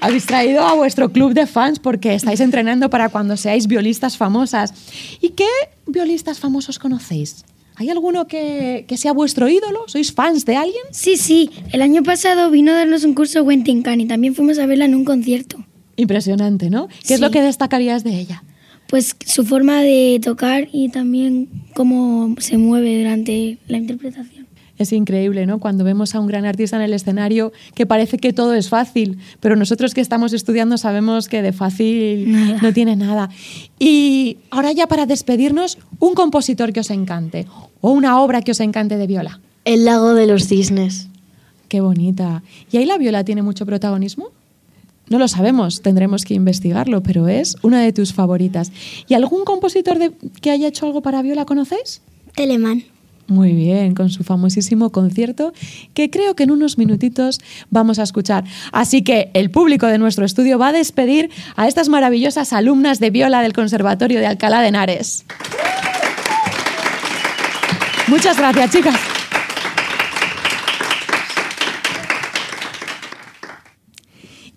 Habéis 0.00 0.26
traído 0.26 0.62
a 0.66 0.74
vuestro 0.74 1.10
club 1.10 1.32
de 1.32 1.46
fans 1.46 1.78
porque 1.78 2.14
estáis 2.14 2.40
entrenando 2.40 2.90
para 2.90 3.08
cuando 3.08 3.36
seáis 3.36 3.66
violistas 3.66 4.16
famosas. 4.16 4.72
¿Y 5.20 5.30
qué 5.30 5.48
violistas 5.86 6.38
famosos 6.38 6.78
conocéis? 6.78 7.44
¿Hay 7.76 7.90
alguno 7.90 8.26
que, 8.26 8.84
que 8.88 8.96
sea 8.96 9.12
vuestro 9.12 9.48
ídolo? 9.48 9.84
¿Sois 9.86 10.12
fans 10.12 10.44
de 10.44 10.56
alguien? 10.56 10.82
Sí, 10.90 11.16
sí. 11.16 11.50
El 11.72 11.82
año 11.82 12.02
pasado 12.02 12.50
vino 12.50 12.72
a 12.72 12.74
darnos 12.74 13.04
un 13.04 13.14
curso 13.14 13.42
Wentin 13.42 13.82
Khan 13.82 14.00
y 14.00 14.06
también 14.06 14.34
fuimos 14.34 14.58
a 14.58 14.66
verla 14.66 14.86
en 14.86 14.94
un 14.94 15.04
concierto. 15.04 15.58
Impresionante, 15.96 16.70
¿no? 16.70 16.88
¿Qué 17.06 17.14
es 17.14 17.20
lo 17.20 17.30
que 17.30 17.40
destacarías 17.40 18.04
de 18.04 18.18
ella? 18.18 18.42
Pues 18.88 19.16
su 19.24 19.44
forma 19.44 19.82
de 19.82 20.20
tocar 20.22 20.68
y 20.72 20.90
también 20.90 21.48
cómo 21.74 22.34
se 22.38 22.58
mueve 22.58 22.98
durante 22.98 23.58
la 23.66 23.78
interpretación. 23.78 24.35
Es 24.78 24.92
increíble, 24.92 25.46
¿no? 25.46 25.58
Cuando 25.58 25.84
vemos 25.84 26.14
a 26.14 26.20
un 26.20 26.26
gran 26.26 26.44
artista 26.44 26.76
en 26.76 26.82
el 26.82 26.92
escenario 26.92 27.52
que 27.74 27.86
parece 27.86 28.18
que 28.18 28.32
todo 28.34 28.52
es 28.54 28.68
fácil, 28.68 29.18
pero 29.40 29.56
nosotros 29.56 29.94
que 29.94 30.02
estamos 30.02 30.32
estudiando 30.34 30.76
sabemos 30.76 31.28
que 31.28 31.40
de 31.40 31.52
fácil 31.52 32.30
no 32.62 32.72
tiene 32.74 32.94
nada. 32.96 33.30
Y 33.78 34.38
ahora 34.50 34.72
ya 34.72 34.86
para 34.86 35.06
despedirnos, 35.06 35.78
un 35.98 36.14
compositor 36.14 36.72
que 36.74 36.80
os 36.80 36.90
encante 36.90 37.46
o 37.80 37.90
una 37.90 38.20
obra 38.20 38.42
que 38.42 38.50
os 38.50 38.60
encante 38.60 38.96
de 38.98 39.06
viola. 39.06 39.40
El 39.64 39.84
lago 39.86 40.12
de 40.14 40.26
los 40.26 40.46
cisnes. 40.46 41.08
Qué 41.68 41.80
bonita. 41.80 42.42
¿Y 42.70 42.76
ahí 42.76 42.84
la 42.84 42.98
viola 42.98 43.24
tiene 43.24 43.42
mucho 43.42 43.64
protagonismo? 43.66 44.28
No 45.08 45.18
lo 45.18 45.26
sabemos, 45.28 45.82
tendremos 45.82 46.24
que 46.24 46.34
investigarlo, 46.34 47.02
pero 47.02 47.28
es 47.28 47.56
una 47.62 47.80
de 47.80 47.92
tus 47.92 48.12
favoritas. 48.12 48.72
¿Y 49.08 49.14
algún 49.14 49.44
compositor 49.44 49.98
de- 49.98 50.12
que 50.42 50.50
haya 50.50 50.68
hecho 50.68 50.84
algo 50.86 51.00
para 51.00 51.22
viola 51.22 51.44
conocéis? 51.44 52.02
Telemán. 52.34 52.84
Muy 53.28 53.52
bien, 53.54 53.94
con 53.94 54.10
su 54.10 54.22
famosísimo 54.22 54.90
concierto 54.90 55.52
que 55.94 56.10
creo 56.10 56.36
que 56.36 56.44
en 56.44 56.52
unos 56.52 56.78
minutitos 56.78 57.40
vamos 57.70 57.98
a 57.98 58.04
escuchar. 58.04 58.44
Así 58.70 59.02
que 59.02 59.30
el 59.34 59.50
público 59.50 59.86
de 59.86 59.98
nuestro 59.98 60.24
estudio 60.24 60.58
va 60.58 60.68
a 60.68 60.72
despedir 60.72 61.30
a 61.56 61.66
estas 61.66 61.88
maravillosas 61.88 62.52
alumnas 62.52 63.00
de 63.00 63.10
viola 63.10 63.42
del 63.42 63.52
Conservatorio 63.52 64.20
de 64.20 64.26
Alcalá 64.26 64.60
de 64.60 64.68
Henares. 64.68 65.24
Muchas 68.06 68.38
gracias, 68.38 68.70
chicas. 68.70 69.15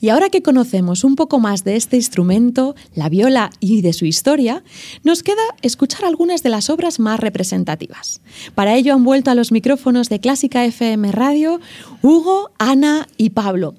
Y 0.02 0.10
ahora 0.10 0.30
que 0.30 0.42
conocemos 0.42 1.04
un 1.04 1.16
poco 1.16 1.40
más 1.40 1.64
de 1.64 1.76
este 1.76 1.98
instrumento, 1.98 2.76
la 2.96 3.10
viola 3.10 3.50
y 3.60 3.82
de 3.82 3.94
su 3.94 4.06
historia, 4.06 4.64
nos 5.04 5.24
queda 5.24 5.42
escuchar 5.62 6.06
algunas 6.06 6.42
de 6.44 6.50
las 6.50 6.70
obras 6.70 7.00
más 7.00 7.20
representativas. 7.20 8.22
Para 8.56 8.76
ello 8.76 8.94
han 8.94 9.04
vuelto 9.04 9.32
a 9.32 9.36
los 9.36 9.52
micrófonos 9.52 10.10
de 10.10 10.20
Clásica 10.20 10.64
FM 10.66 11.12
Radio 11.12 11.60
Hugo, 12.02 12.52
Ana 12.58 13.08
y 13.18 13.32
Pablo, 13.32 13.76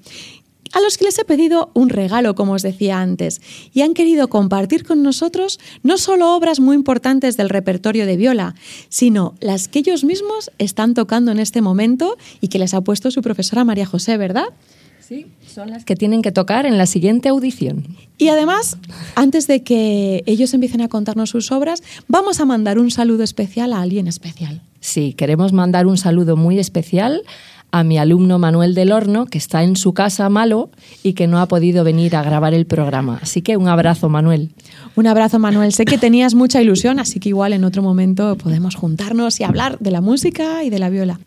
a 0.73 0.79
los 0.79 0.97
que 0.97 1.05
les 1.05 1.19
he 1.19 1.25
pedido 1.25 1.69
un 1.73 1.89
regalo, 1.89 2.35
como 2.35 2.53
os 2.53 2.61
decía 2.61 3.01
antes, 3.01 3.41
y 3.73 3.81
han 3.81 3.93
querido 3.93 4.29
compartir 4.29 4.85
con 4.85 5.03
nosotros 5.03 5.59
no 5.83 5.97
solo 5.97 6.35
obras 6.35 6.59
muy 6.59 6.75
importantes 6.75 7.35
del 7.35 7.49
repertorio 7.49 8.05
de 8.05 8.17
viola, 8.17 8.55
sino 8.89 9.35
las 9.41 9.67
que 9.67 9.79
ellos 9.79 10.03
mismos 10.03 10.51
están 10.59 10.93
tocando 10.93 11.31
en 11.31 11.39
este 11.39 11.61
momento 11.61 12.15
y 12.39 12.47
que 12.47 12.59
les 12.59 12.73
ha 12.73 12.81
puesto 12.81 13.11
su 13.11 13.21
profesora 13.21 13.65
María 13.65 13.85
José, 13.85 14.17
¿verdad? 14.17 14.45
Sí, 15.11 15.25
son 15.45 15.71
las 15.71 15.83
que 15.83 15.97
tienen 15.97 16.21
que 16.21 16.31
tocar 16.31 16.65
en 16.65 16.77
la 16.77 16.85
siguiente 16.85 17.27
audición. 17.27 17.83
Y 18.17 18.29
además, 18.29 18.77
antes 19.15 19.45
de 19.45 19.61
que 19.61 20.23
ellos 20.25 20.53
empiecen 20.53 20.79
a 20.79 20.87
contarnos 20.87 21.31
sus 21.31 21.51
obras, 21.51 21.83
vamos 22.07 22.39
a 22.39 22.45
mandar 22.45 22.79
un 22.79 22.91
saludo 22.91 23.21
especial 23.21 23.73
a 23.73 23.81
alguien 23.81 24.07
especial. 24.07 24.61
Sí, 24.79 25.11
queremos 25.11 25.51
mandar 25.51 25.85
un 25.85 25.97
saludo 25.97 26.37
muy 26.37 26.59
especial 26.59 27.23
a 27.71 27.83
mi 27.83 27.97
alumno 27.97 28.39
Manuel 28.39 28.73
del 28.73 28.93
Horno, 28.93 29.25
que 29.25 29.37
está 29.37 29.63
en 29.63 29.75
su 29.75 29.93
casa 29.93 30.29
malo 30.29 30.69
y 31.03 31.11
que 31.11 31.27
no 31.27 31.41
ha 31.41 31.47
podido 31.49 31.83
venir 31.83 32.15
a 32.15 32.23
grabar 32.23 32.53
el 32.53 32.65
programa. 32.65 33.19
Así 33.21 33.41
que 33.41 33.57
un 33.57 33.67
abrazo, 33.67 34.07
Manuel. 34.07 34.51
Un 34.95 35.07
abrazo, 35.07 35.39
Manuel. 35.39 35.73
Sé 35.73 35.83
que 35.83 35.97
tenías 35.97 36.35
mucha 36.35 36.61
ilusión, 36.61 37.01
así 37.01 37.19
que 37.19 37.27
igual 37.27 37.51
en 37.51 37.65
otro 37.65 37.83
momento 37.83 38.37
podemos 38.37 38.75
juntarnos 38.75 39.41
y 39.41 39.43
hablar 39.43 39.77
de 39.79 39.91
la 39.91 39.99
música 39.99 40.63
y 40.63 40.69
de 40.69 40.79
la 40.79 40.87
viola. 40.87 41.19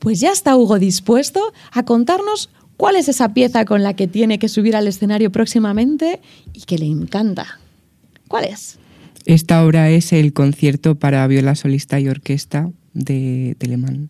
Pues 0.00 0.18
ya 0.18 0.32
está 0.32 0.56
Hugo 0.56 0.78
dispuesto 0.78 1.52
a 1.70 1.84
contarnos 1.84 2.48
cuál 2.80 2.96
es 2.96 3.10
esa 3.10 3.34
pieza 3.34 3.66
con 3.66 3.82
la 3.82 3.92
que 3.94 4.08
tiene 4.08 4.38
que 4.38 4.48
subir 4.48 4.74
al 4.74 4.88
escenario 4.88 5.30
próximamente 5.30 6.18
y 6.54 6.62
que 6.62 6.78
le 6.78 6.86
encanta. 6.86 7.60
¿Cuál 8.26 8.46
es? 8.46 8.78
Esta 9.26 9.62
obra 9.66 9.90
es 9.90 10.14
el 10.14 10.32
concierto 10.32 10.94
para 10.94 11.26
viola 11.26 11.54
solista 11.56 12.00
y 12.00 12.08
orquesta 12.08 12.70
de 12.94 13.54
Telemán. 13.58 14.08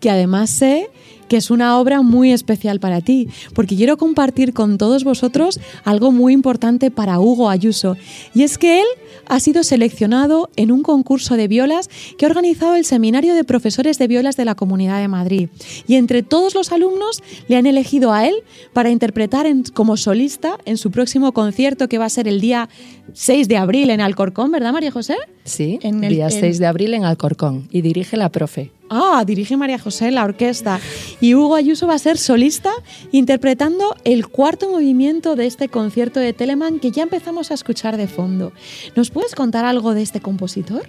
Que 0.00 0.10
además 0.10 0.50
sé 0.50 0.88
que 1.28 1.36
es 1.38 1.50
una 1.50 1.80
obra 1.80 2.02
muy 2.02 2.30
especial 2.30 2.78
para 2.78 3.00
ti, 3.00 3.28
porque 3.52 3.74
quiero 3.74 3.96
compartir 3.96 4.52
con 4.52 4.78
todos 4.78 5.02
vosotros 5.02 5.58
algo 5.82 6.12
muy 6.12 6.32
importante 6.32 6.92
para 6.92 7.18
Hugo 7.18 7.50
Ayuso, 7.50 7.96
y 8.32 8.44
es 8.44 8.58
que 8.58 8.78
él 8.80 8.86
ha 9.28 9.40
sido 9.40 9.64
seleccionado 9.64 10.50
en 10.54 10.70
un 10.70 10.82
concurso 10.84 11.36
de 11.36 11.48
violas 11.48 11.90
que 12.16 12.26
ha 12.26 12.28
organizado 12.28 12.76
el 12.76 12.84
Seminario 12.84 13.34
de 13.34 13.42
Profesores 13.42 13.98
de 13.98 14.06
Violas 14.06 14.36
de 14.36 14.44
la 14.44 14.54
Comunidad 14.54 15.00
de 15.00 15.08
Madrid, 15.08 15.48
y 15.88 15.96
entre 15.96 16.22
todos 16.22 16.54
los 16.54 16.70
alumnos 16.70 17.20
le 17.48 17.56
han 17.56 17.66
elegido 17.66 18.12
a 18.12 18.28
él 18.28 18.36
para 18.72 18.90
interpretar 18.90 19.46
en- 19.46 19.64
como 19.64 19.96
solista 19.96 20.58
en 20.64 20.76
su 20.76 20.92
próximo 20.92 21.32
concierto 21.32 21.88
que 21.88 21.98
va 21.98 22.04
a 22.04 22.10
ser 22.10 22.28
el 22.28 22.40
día 22.40 22.68
6 23.14 23.48
de 23.48 23.56
abril 23.56 23.90
en 23.90 24.00
Alcorcón, 24.00 24.52
¿verdad 24.52 24.72
María 24.72 24.92
José? 24.92 25.16
Sí, 25.42 25.80
En 25.82 26.04
el- 26.04 26.14
día 26.14 26.26
en- 26.26 26.30
6 26.40 26.60
de 26.60 26.66
abril 26.66 26.94
en 26.94 27.04
Alcorcón 27.04 27.66
y 27.72 27.80
dirige 27.80 28.16
la 28.16 28.28
profe. 28.28 28.70
Ah, 28.88 29.24
dirige 29.26 29.56
María 29.56 29.78
José 29.78 30.10
la 30.10 30.24
orquesta. 30.24 30.80
Y 31.20 31.34
Hugo 31.34 31.56
Ayuso 31.56 31.86
va 31.86 31.94
a 31.94 31.98
ser 31.98 32.18
solista 32.18 32.70
interpretando 33.12 33.96
el 34.04 34.28
cuarto 34.28 34.70
movimiento 34.70 35.36
de 35.36 35.46
este 35.46 35.68
concierto 35.68 36.20
de 36.20 36.32
Telemann 36.32 36.78
que 36.78 36.90
ya 36.90 37.02
empezamos 37.02 37.50
a 37.50 37.54
escuchar 37.54 37.96
de 37.96 38.06
fondo. 38.06 38.52
¿Nos 38.94 39.10
puedes 39.10 39.34
contar 39.34 39.64
algo 39.64 39.94
de 39.94 40.02
este 40.02 40.20
compositor? 40.20 40.88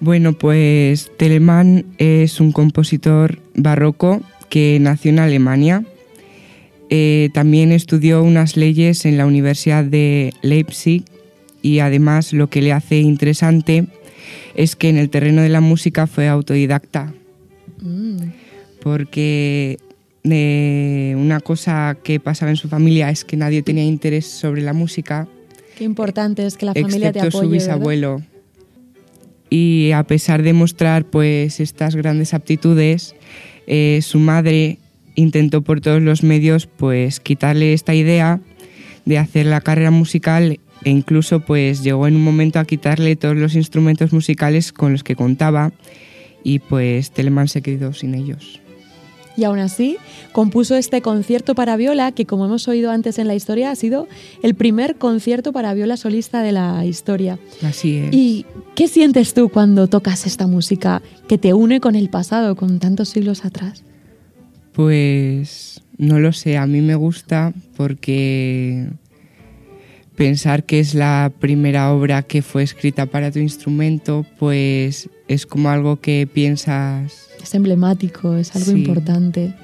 Bueno, 0.00 0.32
pues 0.32 1.12
Telemann 1.16 1.86
es 1.98 2.40
un 2.40 2.52
compositor 2.52 3.38
barroco 3.54 4.20
que 4.48 4.78
nació 4.80 5.10
en 5.10 5.20
Alemania. 5.20 5.84
Eh, 6.90 7.30
también 7.32 7.72
estudió 7.72 8.22
unas 8.22 8.56
leyes 8.56 9.04
en 9.04 9.16
la 9.16 9.26
Universidad 9.26 9.84
de 9.84 10.34
Leipzig 10.42 11.04
y 11.62 11.78
además 11.78 12.32
lo 12.32 12.50
que 12.50 12.60
le 12.60 12.72
hace 12.72 12.98
interesante 12.98 13.86
es 14.54 14.76
que 14.76 14.88
en 14.88 14.96
el 14.96 15.10
terreno 15.10 15.42
de 15.42 15.48
la 15.48 15.60
música 15.60 16.06
fue 16.06 16.28
autodidacta, 16.28 17.12
porque 18.82 19.78
eh, 20.24 21.14
una 21.16 21.40
cosa 21.40 21.96
que 22.02 22.20
pasaba 22.20 22.50
en 22.50 22.56
su 22.56 22.68
familia 22.68 23.10
es 23.10 23.24
que 23.24 23.36
nadie 23.36 23.62
tenía 23.62 23.84
interés 23.84 24.26
sobre 24.26 24.62
la 24.62 24.72
música 24.72 25.28
Qué 25.76 25.84
importante 25.84 26.46
es 26.46 26.56
que 26.56 26.66
la 26.66 26.74
familia 26.74 27.12
te 27.12 27.18
excepto 27.18 27.38
apoye. 27.38 27.46
su 27.46 27.50
¿verdad? 27.50 27.74
bisabuelo. 27.74 28.22
Y 29.50 29.90
a 29.92 30.02
pesar 30.04 30.42
de 30.42 30.52
mostrar 30.52 31.04
pues 31.04 31.60
estas 31.60 31.96
grandes 31.96 32.34
aptitudes, 32.34 33.14
eh, 33.66 34.00
su 34.02 34.18
madre 34.18 34.78
intentó 35.14 35.62
por 35.62 35.80
todos 35.80 36.00
los 36.00 36.22
medios 36.22 36.66
pues 36.66 37.20
quitarle 37.20 37.72
esta 37.72 37.94
idea 37.94 38.40
de 39.04 39.18
hacer 39.18 39.46
la 39.46 39.60
carrera 39.60 39.90
musical 39.90 40.58
e 40.84 40.90
incluso 40.90 41.40
pues 41.40 41.82
llegó 41.82 42.06
en 42.06 42.16
un 42.16 42.24
momento 42.24 42.58
a 42.58 42.64
quitarle 42.64 43.16
todos 43.16 43.36
los 43.36 43.54
instrumentos 43.54 44.12
musicales 44.12 44.72
con 44.72 44.92
los 44.92 45.04
que 45.04 45.16
contaba 45.16 45.72
y 46.44 46.58
pues 46.58 47.10
Telemann 47.10 47.48
se 47.48 47.62
quedó 47.62 47.92
sin 47.92 48.14
ellos. 48.14 48.60
Y 49.36 49.44
aún 49.44 49.60
así, 49.60 49.96
compuso 50.32 50.76
este 50.76 51.00
concierto 51.00 51.54
para 51.54 51.76
viola 51.76 52.12
que, 52.12 52.26
como 52.26 52.44
hemos 52.44 52.68
oído 52.68 52.90
antes 52.90 53.18
en 53.18 53.28
la 53.28 53.34
historia, 53.34 53.70
ha 53.70 53.76
sido 53.76 54.06
el 54.42 54.54
primer 54.54 54.96
concierto 54.96 55.52
para 55.52 55.72
viola 55.72 55.96
solista 55.96 56.42
de 56.42 56.52
la 56.52 56.84
historia. 56.84 57.38
Así 57.62 57.96
es. 57.96 58.12
¿Y 58.12 58.44
qué 58.74 58.88
sientes 58.88 59.32
tú 59.32 59.48
cuando 59.48 59.86
tocas 59.86 60.26
esta 60.26 60.46
música 60.46 61.00
que 61.28 61.38
te 61.38 61.54
une 61.54 61.80
con 61.80 61.94
el 61.94 62.10
pasado, 62.10 62.56
con 62.56 62.78
tantos 62.78 63.08
siglos 63.08 63.46
atrás? 63.46 63.82
Pues 64.72 65.80
no 65.96 66.18
lo 66.18 66.32
sé, 66.32 66.58
a 66.58 66.66
mí 66.66 66.80
me 66.80 66.94
gusta 66.94 67.54
porque 67.76 68.88
pensar 70.16 70.64
que 70.64 70.80
es 70.80 70.94
la 70.94 71.32
primera 71.40 71.92
obra 71.92 72.22
que 72.22 72.42
fue 72.42 72.62
escrita 72.62 73.06
para 73.06 73.30
tu 73.30 73.38
instrumento, 73.38 74.26
pues 74.38 75.08
es 75.28 75.46
como 75.46 75.70
algo 75.70 76.00
que 76.00 76.28
piensas... 76.32 77.28
Es 77.42 77.54
emblemático, 77.54 78.36
es 78.36 78.54
algo 78.54 78.72
Sí. 78.72 78.78
importante. 78.78 79.54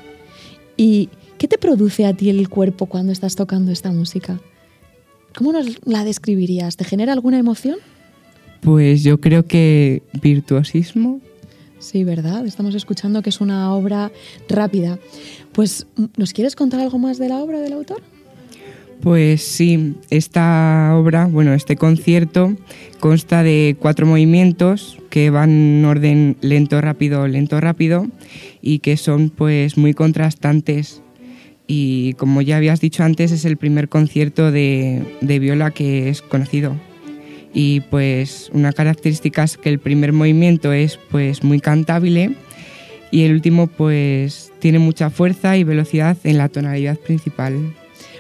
¿Y 0.77 1.09
qué 1.39 1.49
te 1.49 1.59
produce 1.59 2.07
a 2.07 2.15
ti 2.15 2.31
el 2.31 2.49
cuerpo 2.49 2.87
cuando 2.87 3.13
estás 3.13 3.37
tocando 3.37 3.71
esta 3.73 3.93
música? 3.93 4.41
¿Cómo 5.37 5.53
nos 5.53 5.79
la 5.87 6.05
describirías? 6.05 6.77
¿Te 6.77 6.85
genera 6.85 7.13
alguna 7.13 7.39
emoción? 7.39 7.77
Pues 8.61 9.05
yo 9.05 9.21
creo 9.21 9.45
que 9.47 10.03
virtuosismo. 10.21 11.21
Sí, 11.79 12.03
¿verdad? 12.03 12.45
Estamos 12.45 12.75
escuchando 12.75 13.23
que 13.23 13.31
es 13.31 13.41
una 13.41 13.73
obra 13.73 14.11
rápida. 14.49 14.99
Pues, 15.53 15.87
¿nos 16.17 16.33
quieres 16.33 16.57
contar 16.57 16.81
algo 16.81 16.99
más 16.99 17.19
de 17.19 17.29
la 17.29 17.37
obra 17.39 17.61
del 17.61 17.73
autor? 17.75 18.03
Pues 19.03 19.43
sí, 19.43 19.95
esta 20.11 20.93
obra, 20.97 21.27
bueno, 21.27 21.55
este 21.55 21.77
concierto 21.77 22.57
consta 22.99 23.45
de 23.45 23.77
cuatro 23.79 24.07
movimientos 24.07 24.99
que 25.09 25.31
van 25.31 25.51
en 25.51 25.85
orden 25.85 26.37
lento, 26.41 26.81
rápido, 26.81 27.29
lento, 27.29 27.61
rápido 27.61 28.07
y 28.61 28.81
que 28.81 28.97
son 28.97 29.31
pues 29.31 29.77
muy 29.77 29.95
contrastantes. 29.95 31.03
Y 31.69 32.15
como 32.15 32.43
ya 32.43 32.57
habías 32.57 32.81
dicho 32.81 33.05
antes, 33.05 33.31
es 33.31 33.45
el 33.45 33.57
primer 33.57 33.89
concierto 33.89 34.51
de, 34.51 35.05
de 35.21 35.39
viola 35.39 35.71
que 35.71 36.09
es 36.09 36.21
conocido. 36.21 36.75
Y 37.55 37.81
pues 37.91 38.51
una 38.53 38.73
característica 38.73 39.45
es 39.45 39.57
que 39.57 39.69
el 39.69 39.79
primer 39.79 40.13
movimiento 40.13 40.73
es 40.73 40.99
pues 41.11 41.45
muy 41.45 41.61
cantable 41.61 42.35
y 43.11 43.23
el 43.23 43.33
último 43.33 43.69
pues 43.69 44.53
tiene 44.59 44.81
mucha 44.81 45.09
fuerza 45.11 45.57
y 45.57 45.65
velocidad 45.65 46.17
en 46.25 46.39
la 46.39 46.49
tonalidad 46.49 46.99
principal. 46.99 47.75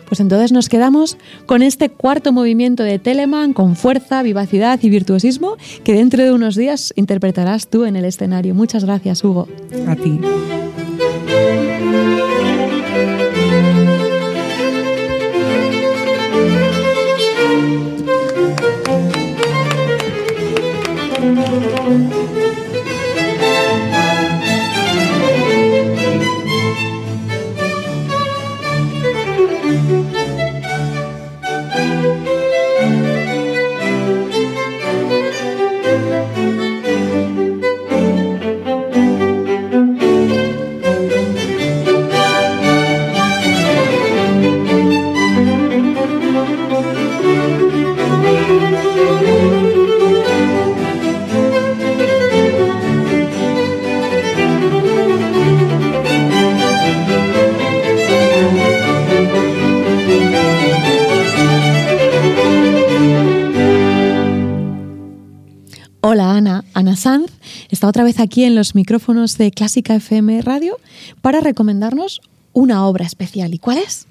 Pues 0.08 0.20
entonces 0.20 0.52
nos 0.52 0.68
quedamos 0.68 1.18
con 1.46 1.62
este 1.62 1.90
cuarto 1.90 2.32
movimiento 2.32 2.82
de 2.82 2.98
Telemann 2.98 3.52
con 3.52 3.76
fuerza, 3.76 4.22
vivacidad 4.22 4.78
y 4.82 4.90
virtuosismo 4.90 5.56
que 5.84 5.92
dentro 5.92 6.22
de 6.22 6.32
unos 6.32 6.56
días 6.56 6.92
interpretarás 6.96 7.68
tú 7.68 7.84
en 7.84 7.96
el 7.96 8.04
escenario. 8.04 8.54
Muchas 8.54 8.84
gracias, 8.84 9.22
Hugo. 9.22 9.48
A 9.86 9.96
ti. 9.96 10.18
Está 67.78 67.86
otra 67.86 68.02
vez 68.02 68.18
aquí 68.18 68.42
en 68.42 68.56
los 68.56 68.74
micrófonos 68.74 69.38
de 69.38 69.52
Clásica 69.52 69.94
FM 69.94 70.42
Radio 70.42 70.78
para 71.22 71.40
recomendarnos 71.40 72.20
una 72.52 72.84
obra 72.84 73.06
especial. 73.06 73.54
¿Y 73.54 73.60
cuál 73.60 73.78
es? 73.78 74.08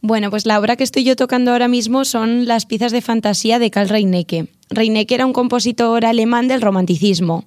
Bueno, 0.00 0.30
pues 0.30 0.46
la 0.46 0.58
obra 0.58 0.76
que 0.76 0.84
estoy 0.84 1.04
yo 1.04 1.14
tocando 1.14 1.50
ahora 1.50 1.68
mismo 1.68 2.06
son 2.06 2.46
las 2.46 2.64
piezas 2.64 2.92
de 2.92 3.02
fantasía 3.02 3.58
de 3.58 3.70
Karl 3.70 3.90
Reinecke. 3.90 4.48
Reinecke 4.70 5.12
era 5.12 5.26
un 5.26 5.34
compositor 5.34 6.06
alemán 6.06 6.48
del 6.48 6.62
romanticismo. 6.62 7.44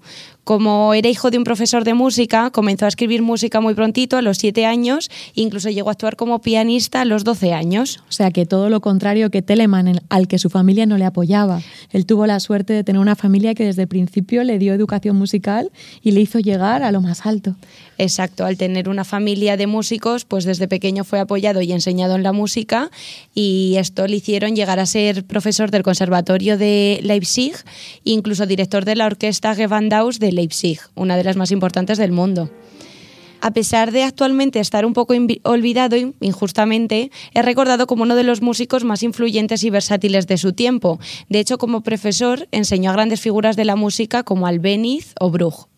Como 0.50 0.96
era 0.96 1.08
hijo 1.08 1.30
de 1.30 1.38
un 1.38 1.44
profesor 1.44 1.84
de 1.84 1.94
música, 1.94 2.50
comenzó 2.50 2.86
a 2.86 2.88
escribir 2.88 3.22
música 3.22 3.62
muy 3.62 3.76
prontito, 3.76 4.18
a 4.18 4.24
los 4.24 4.40
siete 4.40 4.66
años, 4.66 5.12
e 5.36 5.42
incluso 5.42 5.70
llegó 5.70 5.90
a 5.90 5.92
actuar 5.92 6.16
como 6.16 6.42
pianista 6.42 7.02
a 7.02 7.06
los 7.06 7.24
12 7.24 7.54
años. 7.54 8.00
O 8.10 8.12
sea 8.12 8.32
que 8.32 8.48
todo 8.48 8.72
lo 8.72 8.82
contrario 8.82 9.30
que 9.30 9.44
Telemann, 9.44 10.02
al 10.10 10.28
que 10.28 10.40
su 10.40 10.50
familia 10.50 10.88
no 10.88 10.98
le 10.98 11.06
apoyaba. 11.06 11.62
Él 11.92 12.08
tuvo 12.08 12.26
la 12.26 12.40
suerte 12.40 12.74
de 12.74 12.84
tener 12.84 13.00
una 13.00 13.16
familia 13.16 13.54
que 13.54 13.64
desde 13.64 13.84
el 13.84 13.88
principio 13.88 14.44
le 14.44 14.58
dio 14.58 14.74
educación 14.74 15.18
musical 15.18 15.70
y 16.02 16.14
le 16.14 16.22
hizo 16.22 16.40
llegar 16.40 16.82
a 16.82 16.92
lo 16.92 17.00
más 17.00 17.28
alto. 17.28 17.54
Exacto, 18.02 18.46
al 18.46 18.56
tener 18.56 18.88
una 18.88 19.04
familia 19.04 19.58
de 19.58 19.68
músicos, 19.68 20.24
pues 20.24 20.46
desde 20.46 20.70
pequeño 20.70 21.04
fue 21.04 21.20
apoyado 21.20 21.62
y 21.62 21.74
enseñado 21.74 22.16
en 22.16 22.24
la 22.24 22.32
música 22.32 22.92
y 23.36 23.76
esto 23.78 24.08
le 24.08 24.16
hicieron 24.16 24.56
llegar 24.56 24.80
a 24.80 24.86
ser 24.86 25.26
profesor 25.26 25.70
del 25.70 25.84
Conservatorio 25.84 26.58
de 26.58 27.02
Leipzig, 27.04 27.56
incluso 28.06 28.46
director 28.46 28.86
de 28.86 28.96
la 28.96 29.06
orquesta 29.06 29.54
Gewandhaus 29.54 30.18
de 30.20 30.32
Leipzig, 30.32 30.80
una 30.96 31.18
de 31.18 31.26
las 31.26 31.36
más 31.36 31.52
importantes 31.52 31.98
del 31.98 32.14
mundo. 32.14 32.50
A 33.42 33.52
pesar 33.52 33.92
de 33.92 34.04
actualmente 34.04 34.62
estar 34.62 34.86
un 34.86 34.94
poco 34.94 35.14
olvidado 35.44 35.98
in- 35.98 36.16
injustamente, 36.22 37.12
es 37.34 37.44
recordado 37.46 37.86
como 37.86 38.04
uno 38.04 38.16
de 38.16 38.24
los 38.24 38.42
músicos 38.42 38.86
más 38.86 39.04
influyentes 39.04 39.64
y 39.64 39.70
versátiles 39.70 40.26
de 40.26 40.38
su 40.38 40.54
tiempo. 40.54 41.00
De 41.28 41.40
hecho, 41.40 41.58
como 41.58 41.82
profesor 41.82 42.48
enseñó 42.52 42.92
a 42.92 42.94
grandes 42.94 43.20
figuras 43.20 43.58
de 43.58 43.66
la 43.66 43.76
música 43.76 44.24
como 44.24 44.48
Albeniz 44.48 45.14
o 45.20 45.30
Bruch. 45.32 45.69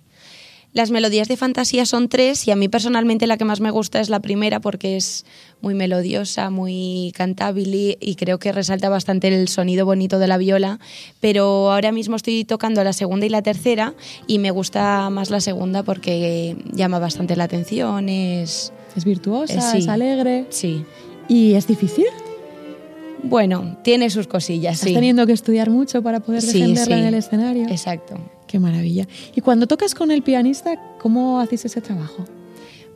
Las 0.73 0.89
melodías 0.89 1.27
de 1.27 1.35
fantasía 1.35 1.85
son 1.85 2.07
tres 2.07 2.47
y 2.47 2.51
a 2.51 2.55
mí 2.55 2.69
personalmente 2.69 3.27
la 3.27 3.35
que 3.35 3.43
más 3.43 3.59
me 3.59 3.71
gusta 3.71 3.99
es 3.99 4.09
la 4.09 4.21
primera 4.21 4.61
porque 4.61 4.95
es 4.95 5.25
muy 5.61 5.73
melodiosa, 5.73 6.49
muy 6.49 7.11
cantable 7.13 7.97
y 7.99 8.15
creo 8.15 8.39
que 8.39 8.53
resalta 8.53 8.87
bastante 8.87 9.27
el 9.27 9.49
sonido 9.49 9.85
bonito 9.85 10.17
de 10.17 10.27
la 10.27 10.37
viola, 10.37 10.79
pero 11.19 11.71
ahora 11.73 11.91
mismo 11.91 12.15
estoy 12.15 12.45
tocando 12.45 12.81
la 12.85 12.93
segunda 12.93 13.25
y 13.25 13.29
la 13.29 13.41
tercera 13.41 13.95
y 14.27 14.39
me 14.39 14.51
gusta 14.51 15.09
más 15.09 15.29
la 15.29 15.41
segunda 15.41 15.83
porque 15.83 16.55
llama 16.71 16.99
bastante 16.99 17.35
la 17.35 17.43
atención, 17.43 18.07
es... 18.07 18.71
Es 18.95 19.03
virtuosa, 19.05 19.53
Eh, 19.55 19.61
sí. 19.73 19.77
es 19.79 19.87
alegre. 19.89 20.45
Sí. 20.51 20.85
¿Y 21.27 21.53
es 21.53 21.67
difícil? 21.67 22.05
Bueno, 23.23 23.77
tiene 23.83 24.09
sus 24.09 24.25
cosillas, 24.27 24.75
¿Estás 24.75 24.87
sí. 24.89 24.93
teniendo 24.95 25.27
que 25.27 25.33
estudiar 25.33 25.69
mucho 25.69 26.01
para 26.01 26.21
poder 26.21 26.41
Sí, 26.41 26.59
defenderla 26.59 26.95
sí. 26.95 27.01
en 27.01 27.07
el 27.07 27.13
escenario? 27.13 27.67
Exacto. 27.69 28.15
Qué 28.51 28.59
maravilla. 28.59 29.07
Y 29.33 29.39
cuando 29.39 29.65
tocas 29.65 29.95
con 29.95 30.11
el 30.11 30.23
pianista, 30.23 30.73
¿cómo 30.99 31.39
haces 31.39 31.63
ese 31.63 31.79
trabajo? 31.79 32.25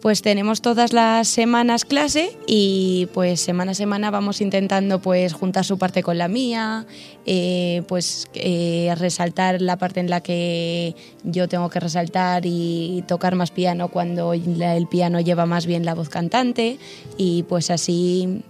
Pues 0.01 0.22
tenemos 0.22 0.62
todas 0.62 0.91
las 0.91 1.30
semanas 1.30 1.86
clase 1.86 2.38
y 2.45 3.08
pues 3.14 3.39
semana 3.39 3.72
a 3.72 3.74
semana 3.74 4.12
vamos 4.12 4.41
intentando 4.41 4.99
pues 5.01 5.32
juntar 5.32 5.64
su 5.64 5.78
parte 5.78 6.03
con 6.03 6.18
la 6.18 6.28
mía, 6.28 6.86
eh, 7.26 7.84
pues 7.88 8.28
eh, 8.34 8.93
resaltar 8.97 9.62
la 9.62 9.78
parte 9.78 10.01
en 10.01 10.10
la 10.10 10.20
que 10.20 10.93
yo 11.24 11.47
tengo 11.47 11.70
que 11.70 11.80
resaltar 11.80 12.43
y 12.45 13.06
tocar 13.08 13.36
más 13.36 13.51
piano 13.51 13.88
cuando 13.88 14.34
el 14.34 14.88
piano 14.88 15.22
lleva 15.22 15.45
más 15.45 15.66
bien 15.66 15.86
la 15.86 15.95
voz 15.95 16.10
cantante 16.10 16.78
y 17.18 17.43
pues 17.43 17.72
así 17.72 18.43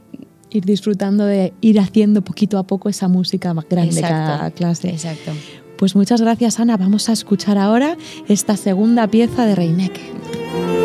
Ir 0.51 0.63
disfrutando 0.63 1.25
de 1.25 1.53
ir 1.61 1.79
haciendo 1.79 2.21
poquito 2.21 2.57
a 2.57 2.63
poco 2.63 2.87
esa 2.87 3.07
música 3.07 3.53
más 3.53 3.65
grande 3.67 3.99
Exacto, 3.99 4.15
cada 4.15 4.51
clase. 4.51 4.89
Exacto. 4.89 5.31
Pues 5.77 5.95
muchas 5.95 6.21
gracias, 6.21 6.59
Ana. 6.59 6.77
Vamos 6.77 7.09
a 7.09 7.13
escuchar 7.13 7.57
ahora 7.57 7.97
esta 8.27 8.57
segunda 8.57 9.07
pieza 9.07 9.45
de 9.45 9.55
Reinecke. 9.55 10.84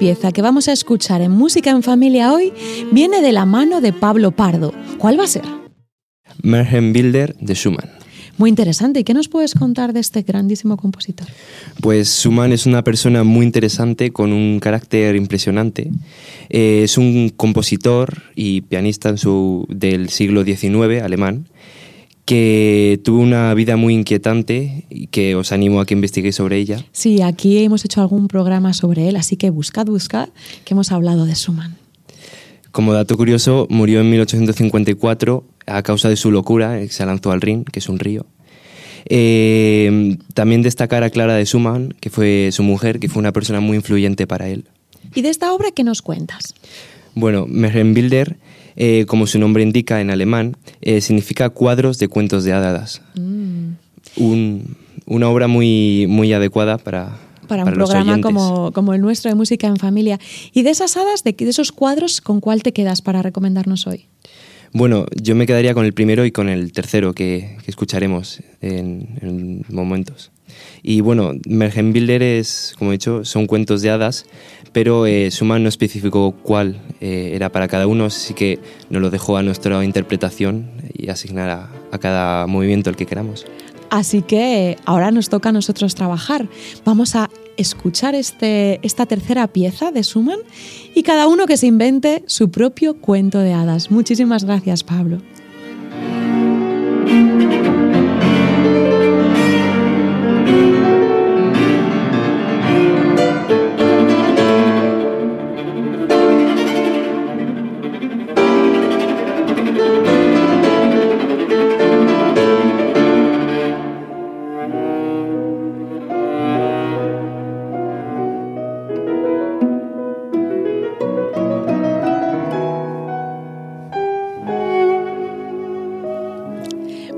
Pieza 0.00 0.32
que 0.32 0.40
vamos 0.40 0.66
a 0.66 0.72
escuchar 0.72 1.20
en 1.20 1.30
Música 1.30 1.68
en 1.68 1.82
Familia 1.82 2.32
hoy 2.32 2.54
viene 2.90 3.20
de 3.20 3.32
la 3.32 3.44
mano 3.44 3.82
de 3.82 3.92
Pablo 3.92 4.30
Pardo. 4.30 4.72
¿Cuál 4.96 5.20
va 5.20 5.24
a 5.24 5.26
ser? 5.26 5.42
Bilder 6.42 7.36
de 7.38 7.54
Schumann. 7.54 7.90
Muy 8.38 8.48
interesante. 8.48 9.00
¿Y 9.00 9.04
qué 9.04 9.12
nos 9.12 9.28
puedes 9.28 9.52
contar 9.52 9.92
de 9.92 10.00
este 10.00 10.22
grandísimo 10.22 10.78
compositor? 10.78 11.28
Pues 11.82 12.08
Schumann 12.08 12.52
es 12.52 12.64
una 12.64 12.82
persona 12.82 13.24
muy 13.24 13.44
interesante 13.44 14.10
con 14.10 14.32
un 14.32 14.58
carácter 14.58 15.16
impresionante. 15.16 15.90
Eh, 16.48 16.80
es 16.84 16.96
un 16.96 17.30
compositor 17.36 18.22
y 18.34 18.62
pianista 18.62 19.10
en 19.10 19.18
su, 19.18 19.66
del 19.68 20.08
siglo 20.08 20.44
XIX, 20.44 21.02
alemán, 21.02 21.46
que 22.30 23.00
tuvo 23.02 23.22
una 23.22 23.52
vida 23.54 23.76
muy 23.76 23.92
inquietante 23.92 24.84
y 24.88 25.08
que 25.08 25.34
os 25.34 25.50
animo 25.50 25.80
a 25.80 25.84
que 25.84 25.94
investiguéis 25.94 26.36
sobre 26.36 26.58
ella. 26.58 26.84
Sí, 26.92 27.22
aquí 27.22 27.58
hemos 27.58 27.84
hecho 27.84 28.02
algún 28.02 28.28
programa 28.28 28.72
sobre 28.72 29.08
él, 29.08 29.16
así 29.16 29.36
que 29.36 29.50
buscad, 29.50 29.86
buscad, 29.86 30.28
que 30.64 30.74
hemos 30.74 30.92
hablado 30.92 31.26
de 31.26 31.34
Schumann. 31.34 31.76
Como 32.70 32.92
dato 32.92 33.16
curioso, 33.16 33.66
murió 33.68 34.00
en 34.00 34.10
1854 34.10 35.44
a 35.66 35.82
causa 35.82 36.08
de 36.08 36.14
su 36.14 36.30
locura, 36.30 36.78
se 36.88 37.04
lanzó 37.04 37.32
al 37.32 37.40
Rin, 37.40 37.64
que 37.64 37.80
es 37.80 37.88
un 37.88 37.98
río. 37.98 38.26
Eh, 39.06 40.16
también 40.32 40.62
destacar 40.62 41.02
a 41.02 41.10
Clara 41.10 41.34
de 41.34 41.44
Schumann, 41.44 41.96
que 41.98 42.10
fue 42.10 42.50
su 42.52 42.62
mujer, 42.62 43.00
que 43.00 43.08
fue 43.08 43.18
una 43.18 43.32
persona 43.32 43.58
muy 43.58 43.76
influyente 43.76 44.28
para 44.28 44.48
él. 44.48 44.66
¿Y 45.16 45.22
de 45.22 45.30
esta 45.30 45.52
obra 45.52 45.72
qué 45.72 45.82
nos 45.82 46.00
cuentas? 46.00 46.54
Bueno, 47.16 47.46
Märchenbilder, 47.48 48.36
eh, 48.82 49.04
como 49.04 49.26
su 49.26 49.38
nombre 49.38 49.62
indica 49.62 50.00
en 50.00 50.10
alemán, 50.10 50.56
eh, 50.80 51.02
significa 51.02 51.50
cuadros 51.50 51.98
de 51.98 52.08
cuentos 52.08 52.44
de 52.44 52.54
hadas. 52.54 53.02
Mm. 53.14 53.74
una 55.04 55.28
obra 55.28 55.48
muy, 55.48 56.06
muy 56.08 56.32
adecuada 56.32 56.78
para, 56.78 57.18
para, 57.46 57.64
un 57.64 57.74
programa 57.74 58.22
como, 58.22 58.72
como, 58.72 58.94
el 58.94 59.02
nuestro 59.02 59.30
de 59.30 59.34
música 59.34 59.66
en 59.66 59.76
familia. 59.76 60.18
Y 60.54 60.62
de 60.62 60.70
esas 60.70 60.96
hadas, 60.96 61.24
de, 61.24 61.34
de 61.34 61.50
esos 61.50 61.72
cuadros, 61.72 62.22
¿con 62.22 62.40
cuál 62.40 62.62
te 62.62 62.72
quedas 62.72 63.02
para 63.02 63.20
recomendarnos 63.20 63.86
hoy? 63.86 64.06
Bueno, 64.72 65.04
yo 65.20 65.34
me 65.34 65.46
quedaría 65.46 65.74
con 65.74 65.84
el 65.84 65.92
primero 65.92 66.24
y 66.24 66.32
con 66.32 66.48
el 66.48 66.72
tercero 66.72 67.12
que, 67.12 67.58
escucharemos 67.66 68.40
en, 68.62 69.62
momentos. 69.68 70.30
Y 70.82 71.00
bueno, 71.00 71.32
Mergenbilder 71.46 72.22
es, 72.22 72.74
como 72.78 72.90
he 72.90 72.94
dicho, 72.94 73.24
son 73.24 73.46
cuentos 73.46 73.82
de 73.82 73.90
hadas, 73.90 74.26
pero 74.72 75.06
eh, 75.06 75.30
Suma 75.30 75.58
no 75.58 75.68
especificó 75.68 76.32
cuál 76.32 76.80
eh, 77.00 77.32
era 77.34 77.50
para 77.50 77.68
cada 77.68 77.86
uno, 77.86 78.06
así 78.06 78.34
que 78.34 78.58
nos 78.88 79.02
lo 79.02 79.10
dejó 79.10 79.36
a 79.36 79.42
nuestra 79.42 79.84
interpretación 79.84 80.70
y 80.92 81.08
asignar 81.08 81.50
a, 81.50 81.70
a 81.90 81.98
cada 81.98 82.46
movimiento 82.46 82.90
el 82.90 82.96
que 82.96 83.06
queramos. 83.06 83.46
Así 83.90 84.22
que 84.22 84.78
ahora 84.84 85.10
nos 85.10 85.28
toca 85.28 85.48
a 85.48 85.52
nosotros 85.52 85.96
trabajar. 85.96 86.48
Vamos 86.84 87.16
a 87.16 87.28
escuchar 87.56 88.14
este, 88.14 88.80
esta 88.82 89.04
tercera 89.06 89.46
pieza 89.48 89.90
de 89.90 90.02
Schumann 90.02 90.38
y 90.94 91.02
cada 91.02 91.26
uno 91.26 91.46
que 91.46 91.56
se 91.56 91.66
invente 91.66 92.22
su 92.26 92.50
propio 92.50 92.94
cuento 92.94 93.38
de 93.38 93.52
hadas. 93.52 93.90
Muchísimas 93.90 94.44
gracias, 94.44 94.84
Pablo. 94.84 95.18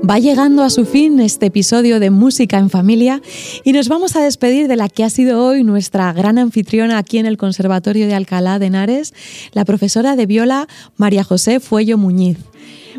Va 0.07 0.19
llegando 0.19 0.63
a 0.63 0.69
su 0.69 0.85
fin 0.85 1.21
este 1.21 1.45
episodio 1.45 2.01
de 2.01 2.09
Música 2.09 2.57
en 2.57 2.69
Familia 2.69 3.21
y 3.63 3.71
nos 3.71 3.87
vamos 3.87 4.17
a 4.17 4.21
despedir 4.21 4.67
de 4.67 4.75
la 4.75 4.89
que 4.89 5.05
ha 5.05 5.09
sido 5.09 5.41
hoy 5.45 5.63
nuestra 5.63 6.11
gran 6.11 6.37
anfitriona 6.37 6.97
aquí 6.97 7.19
en 7.19 7.25
el 7.25 7.37
Conservatorio 7.37 8.05
de 8.05 8.13
Alcalá 8.13 8.59
de 8.59 8.65
Henares, 8.65 9.13
la 9.53 9.63
profesora 9.63 10.17
de 10.17 10.25
viola 10.25 10.67
María 10.97 11.23
José 11.23 11.61
Fuello 11.61 11.97
Muñiz. 11.97 12.37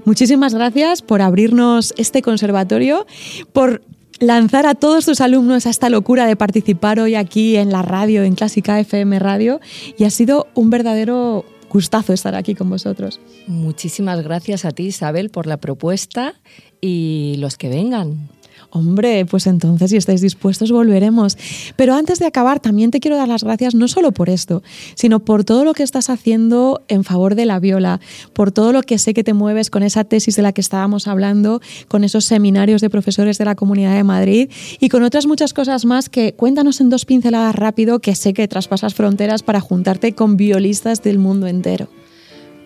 Muchísimas 0.07 0.55
gracias 0.55 1.03
por 1.03 1.21
abrirnos 1.21 1.93
este 1.99 2.23
conservatorio, 2.23 3.07
por 3.53 3.83
lanzar 4.19 4.67
a 4.67 4.75
todos 4.75 5.05
tus 5.05 5.21
alumnos 5.21 5.67
a 5.67 5.71
esta 5.71 5.91
locura 5.91 6.25
de 6.25 6.37
participar 6.37 7.01
hoy 7.01 7.17
aquí 7.17 7.57
en 7.57 7.71
la 7.71 7.83
radio, 7.83 8.23
en 8.23 8.35
Clásica 8.35 8.81
FM 8.81 9.19
Radio, 9.19 9.61
y 9.99 10.05
ha 10.05 10.11
sido 10.11 10.47
un 10.55 10.71
verdadero 10.71 11.45
gustazo 11.75 12.13
estar 12.13 12.37
aquí 12.37 12.55
con 12.55 12.71
vosotros. 12.71 13.21
Muchísimas 13.49 14.23
gracias 14.23 14.65
a 14.65 14.71
ti, 14.71 14.85
Isabel, 14.85 15.31
por 15.31 15.49
la 15.49 15.57
propuesta 15.57 16.35
y 16.81 17.35
los 17.39 17.57
que 17.59 17.69
vengan. 17.69 18.29
Hombre, 18.77 19.25
pues 19.25 19.47
entonces 19.47 19.93
si 19.93 19.97
estáis 19.97 20.21
dispuestos 20.21 20.73
volveremos. 20.73 21.39
Pero 21.77 21.95
antes 21.95 22.19
de 22.19 22.27
acabar, 22.27 22.59
también 22.59 22.91
te 22.91 22.99
quiero 22.99 23.17
dar 23.17 23.29
las 23.29 23.45
gracias 23.45 23.77
no 23.77 23.87
solo 23.87 24.11
por 24.11 24.29
esto, 24.29 24.65
sino 24.97 25.21
por 25.21 25.45
todo 25.45 25.65
lo 25.65 25.75
que 25.75 25.85
estás 25.85 26.11
haciendo 26.11 26.83
en 26.89 27.05
favor 27.05 27.37
de 27.37 27.47
la 27.47 27.61
viola, 27.61 28.01
por 28.33 28.51
todo 28.51 28.73
lo 28.73 28.83
que 28.83 28.99
sé 28.99 29.15
que 29.15 29.23
te 29.23 29.33
mueves 29.33 29.71
con 29.71 29.85
esa 29.85 30.03
tesis 30.03 30.35
de 30.35 30.43
la 30.43 30.51
que 30.51 30.61
estábamos 30.61 31.07
hablando, 31.07 31.61
con 31.87 32.03
esos 32.03 32.25
seminarios 32.25 32.81
de 32.81 32.91
profesores 32.91 33.39
de 33.39 33.45
la 33.45 33.55
Comunidad 33.55 33.95
de 33.95 34.03
Madrid 34.03 34.51
y 34.81 34.89
con 34.89 35.05
otras 35.05 35.27
muchas 35.27 35.55
cosas 35.55 35.85
más 35.85 36.09
que 36.09 36.35
cuéntanos 36.35 36.81
en 36.81 36.91
dos 36.91 37.05
pinceladas 37.05 37.55
rápido 37.55 38.01
que 38.01 38.17
sé 38.17 38.33
que 38.33 38.49
traspasas 38.49 38.93
fronteras 38.93 39.45
para 39.45 39.61
juntarte 39.61 40.17
con 40.17 40.37
violistas 40.37 41.01
del 41.01 41.21
mundo 41.21 41.47
entero. 41.47 41.89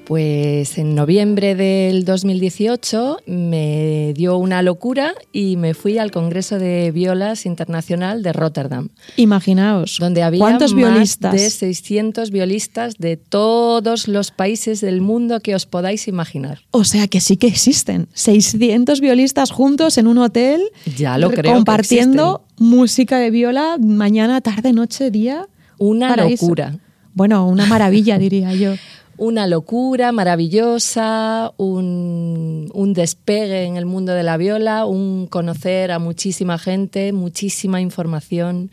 Pues 0.09 0.79
en 0.79 0.95
noviembre 0.95 1.55
del 1.55 2.07
2018 2.07 3.19
me 3.27 4.15
dio 4.17 4.39
una 4.39 4.63
locura 4.63 5.13
y 5.35 5.59
me 5.59 5.75
fui 5.75 5.99
al 5.99 6.13
Congreso 6.13 6.59
de 6.59 6.91
Violas 6.93 7.45
Internacional 7.45 8.23
de 8.23 8.33
Rotterdam. 8.33 8.89
Imaginaos, 9.17 9.99
donde 10.01 10.23
había 10.23 10.39
¿cuántos 10.39 10.75
violistas? 10.75 11.35
de 11.35 11.51
600 11.51 12.31
violistas 12.31 12.95
de 12.97 13.19
todos 13.19 14.09
los 14.09 14.31
países 14.31 14.81
del 14.81 15.03
mundo 15.03 15.41
que 15.41 15.55
os 15.55 15.67
podáis 15.67 16.09
imaginar. 16.09 16.61
O 16.71 16.85
sea 16.85 17.07
que 17.07 17.21
sí 17.21 17.37
que 17.37 17.49
existen 17.49 18.09
600 18.15 19.03
violistas 19.03 19.51
juntos 19.51 19.99
en 19.99 20.07
un 20.07 20.17
hotel, 20.17 20.63
ya 20.97 21.19
lo 21.19 21.31
creo 21.31 21.53
compartiendo 21.53 22.47
música 22.57 23.19
de 23.19 23.31
viola 23.31 23.77
mañana, 23.79 24.41
tarde, 24.41 24.73
noche, 24.73 25.11
día. 25.11 25.47
Una 25.77 26.17
locura. 26.17 26.79
Bueno, 27.13 27.47
una 27.47 27.67
maravilla 27.67 28.17
diría 28.19 28.55
yo 28.55 28.73
una 29.19 29.47
locura 29.47 30.13
maravillosa, 30.13 31.53
un, 31.57 32.93
despegue 32.95 33.65
en 33.65 33.77
el 33.77 33.85
mundo 33.85 34.15
de 34.15 34.23
la 34.23 34.37
viola, 34.37 34.87
un 34.87 35.27
conocer 35.27 35.91
a 35.91 35.99
muchísima 35.99 36.57
gente, 36.59 37.13
muchísima 37.13 37.81
información, 37.81 38.71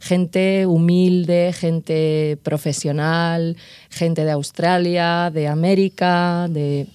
gente 0.00 0.66
humilde, 0.66 1.52
gente 1.54 2.38
profesional, 2.42 3.56
gente 3.88 4.24
de 4.24 4.30
Australia, 4.32 5.30
de 5.32 5.48
América, 5.48 6.48
de, 6.50 6.86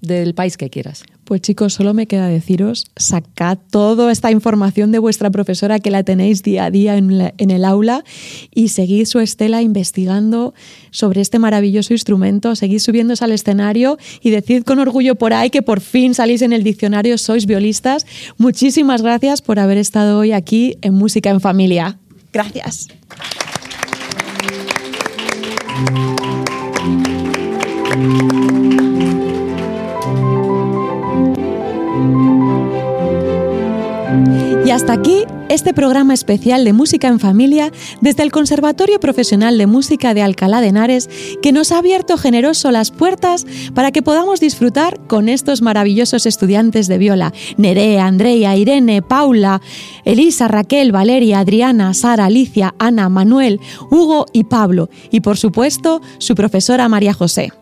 del 0.00 0.34
país 0.34 0.56
que 0.56 0.68
quieras. 0.68 1.04
Pues 1.30 1.42
chicos, 1.42 1.74
solo 1.74 1.94
me 1.94 2.08
queda 2.08 2.26
deciros, 2.26 2.90
sacad 2.96 3.56
toda 3.70 4.10
esta 4.10 4.32
información 4.32 4.90
de 4.90 4.98
vuestra 4.98 5.30
profesora 5.30 5.78
que 5.78 5.92
la 5.92 6.02
tenéis 6.02 6.42
día 6.42 6.64
a 6.64 6.72
día 6.72 6.96
en, 6.96 7.30
el 7.38 7.64
aula 7.64 8.02
y 8.52 8.70
seguid 8.70 9.04
su 9.04 9.20
estela 9.20 9.62
investigando 9.62 10.54
sobre 10.90 11.20
este 11.20 11.38
maravilloso 11.38 11.92
instrumento, 11.94 12.56
seguid 12.56 12.80
subiéndose 12.80 13.22
al 13.22 13.30
escenario 13.30 13.96
y 14.20 14.30
decid 14.30 14.64
con 14.64 14.80
orgullo 14.80 15.14
por 15.14 15.32
ahí 15.32 15.50
que 15.50 15.62
por 15.62 15.80
fin 15.80 16.14
salís 16.14 16.42
en 16.42 16.52
el 16.52 16.64
diccionario, 16.64 17.16
sois 17.16 17.46
violistas. 17.46 18.06
Muchísimas 18.36 19.00
gracias 19.00 19.40
por 19.40 19.60
haber 19.60 19.78
estado 19.78 20.18
hoy 20.18 20.32
aquí 20.32 20.78
en 20.82 20.94
Música 20.94 21.30
en 21.30 21.40
Familia. 21.40 21.96
Gracias. 22.32 22.88
Y 34.64 34.70
hasta 34.70 34.92
aquí 34.92 35.24
este 35.48 35.74
programa 35.74 36.14
especial 36.14 36.64
de 36.64 36.72
Música 36.72 37.08
en 37.08 37.18
Familia 37.18 37.72
desde 38.00 38.22
el 38.22 38.30
Conservatorio 38.30 39.00
Profesional 39.00 39.58
de 39.58 39.66
Música 39.66 40.14
de 40.14 40.22
Alcalá 40.22 40.60
de 40.60 40.68
Henares, 40.68 41.10
que 41.42 41.52
nos 41.52 41.72
ha 41.72 41.78
abierto 41.78 42.16
generoso 42.16 42.70
las 42.70 42.90
puertas 42.90 43.46
para 43.74 43.90
que 43.90 44.02
podamos 44.02 44.38
disfrutar 44.38 45.00
con 45.06 45.28
estos 45.28 45.60
maravillosos 45.60 46.26
estudiantes 46.26 46.86
de 46.86 46.98
viola: 46.98 47.32
Nerea, 47.56 48.06
Andrea, 48.06 48.56
Irene, 48.56 49.02
Paula, 49.02 49.60
Elisa, 50.04 50.46
Raquel, 50.46 50.92
Valeria, 50.92 51.40
Adriana, 51.40 51.94
Sara, 51.94 52.26
Alicia, 52.26 52.74
Ana, 52.78 53.08
Manuel, 53.08 53.60
Hugo 53.90 54.26
y 54.32 54.44
Pablo, 54.44 54.88
y 55.10 55.20
por 55.20 55.36
supuesto 55.36 56.00
su 56.18 56.34
profesora 56.34 56.88
María 56.88 57.12
José. 57.12 57.52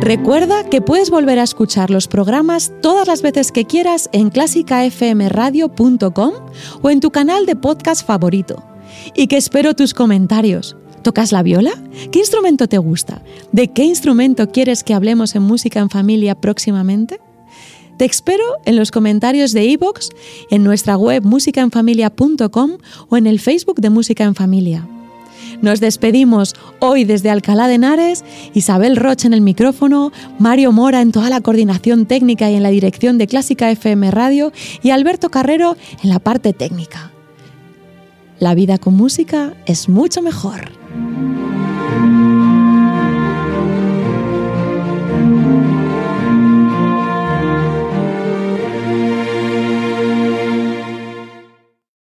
Recuerda 0.00 0.64
que 0.64 0.80
puedes 0.80 1.10
volver 1.10 1.38
a 1.38 1.42
escuchar 1.42 1.90
los 1.90 2.08
programas 2.08 2.72
todas 2.80 3.08
las 3.08 3.20
veces 3.20 3.52
que 3.52 3.64
quieras 3.64 4.08
en 4.12 4.30
clásicafmradio.com 4.30 6.32
o 6.82 6.90
en 6.90 7.00
tu 7.00 7.10
canal 7.10 7.46
de 7.46 7.56
podcast 7.56 8.06
favorito. 8.06 8.64
Y 9.14 9.26
que 9.26 9.36
espero 9.36 9.74
tus 9.74 9.94
comentarios. 9.94 10.76
¿Tocas 11.02 11.32
la 11.32 11.42
viola? 11.42 11.72
¿Qué 12.10 12.20
instrumento 12.20 12.68
te 12.68 12.78
gusta? 12.78 13.22
¿De 13.52 13.68
qué 13.68 13.84
instrumento 13.84 14.50
quieres 14.50 14.84
que 14.84 14.94
hablemos 14.94 15.34
en 15.34 15.42
Música 15.42 15.80
en 15.80 15.90
Familia 15.90 16.34
próximamente? 16.34 17.20
Te 17.98 18.04
espero 18.04 18.44
en 18.64 18.76
los 18.76 18.90
comentarios 18.90 19.52
de 19.52 19.64
iVoox, 19.64 20.10
en 20.50 20.62
nuestra 20.62 20.96
web 20.96 21.24
musicaenfamilia.com 21.24 22.78
o 23.08 23.16
en 23.16 23.26
el 23.26 23.40
Facebook 23.40 23.80
de 23.80 23.90
Música 23.90 24.24
en 24.24 24.36
Familia. 24.36 24.86
Nos 25.60 25.80
despedimos 25.80 26.54
hoy 26.78 27.04
desde 27.04 27.30
Alcalá 27.30 27.66
de 27.66 27.74
Henares, 27.74 28.24
Isabel 28.54 28.96
Roche 28.96 29.26
en 29.26 29.34
el 29.34 29.40
micrófono, 29.40 30.12
Mario 30.38 30.70
Mora 30.70 31.00
en 31.00 31.10
toda 31.10 31.30
la 31.30 31.40
coordinación 31.40 32.06
técnica 32.06 32.48
y 32.48 32.54
en 32.54 32.62
la 32.62 32.70
dirección 32.70 33.18
de 33.18 33.26
Clásica 33.26 33.70
FM 33.70 34.10
Radio 34.12 34.52
y 34.82 34.90
Alberto 34.90 35.30
Carrero 35.30 35.76
en 36.02 36.10
la 36.10 36.20
parte 36.20 36.52
técnica. 36.52 37.10
La 38.38 38.54
vida 38.54 38.78
con 38.78 38.94
música 38.94 39.54
es 39.66 39.88
mucho 39.88 40.22
mejor. 40.22 40.70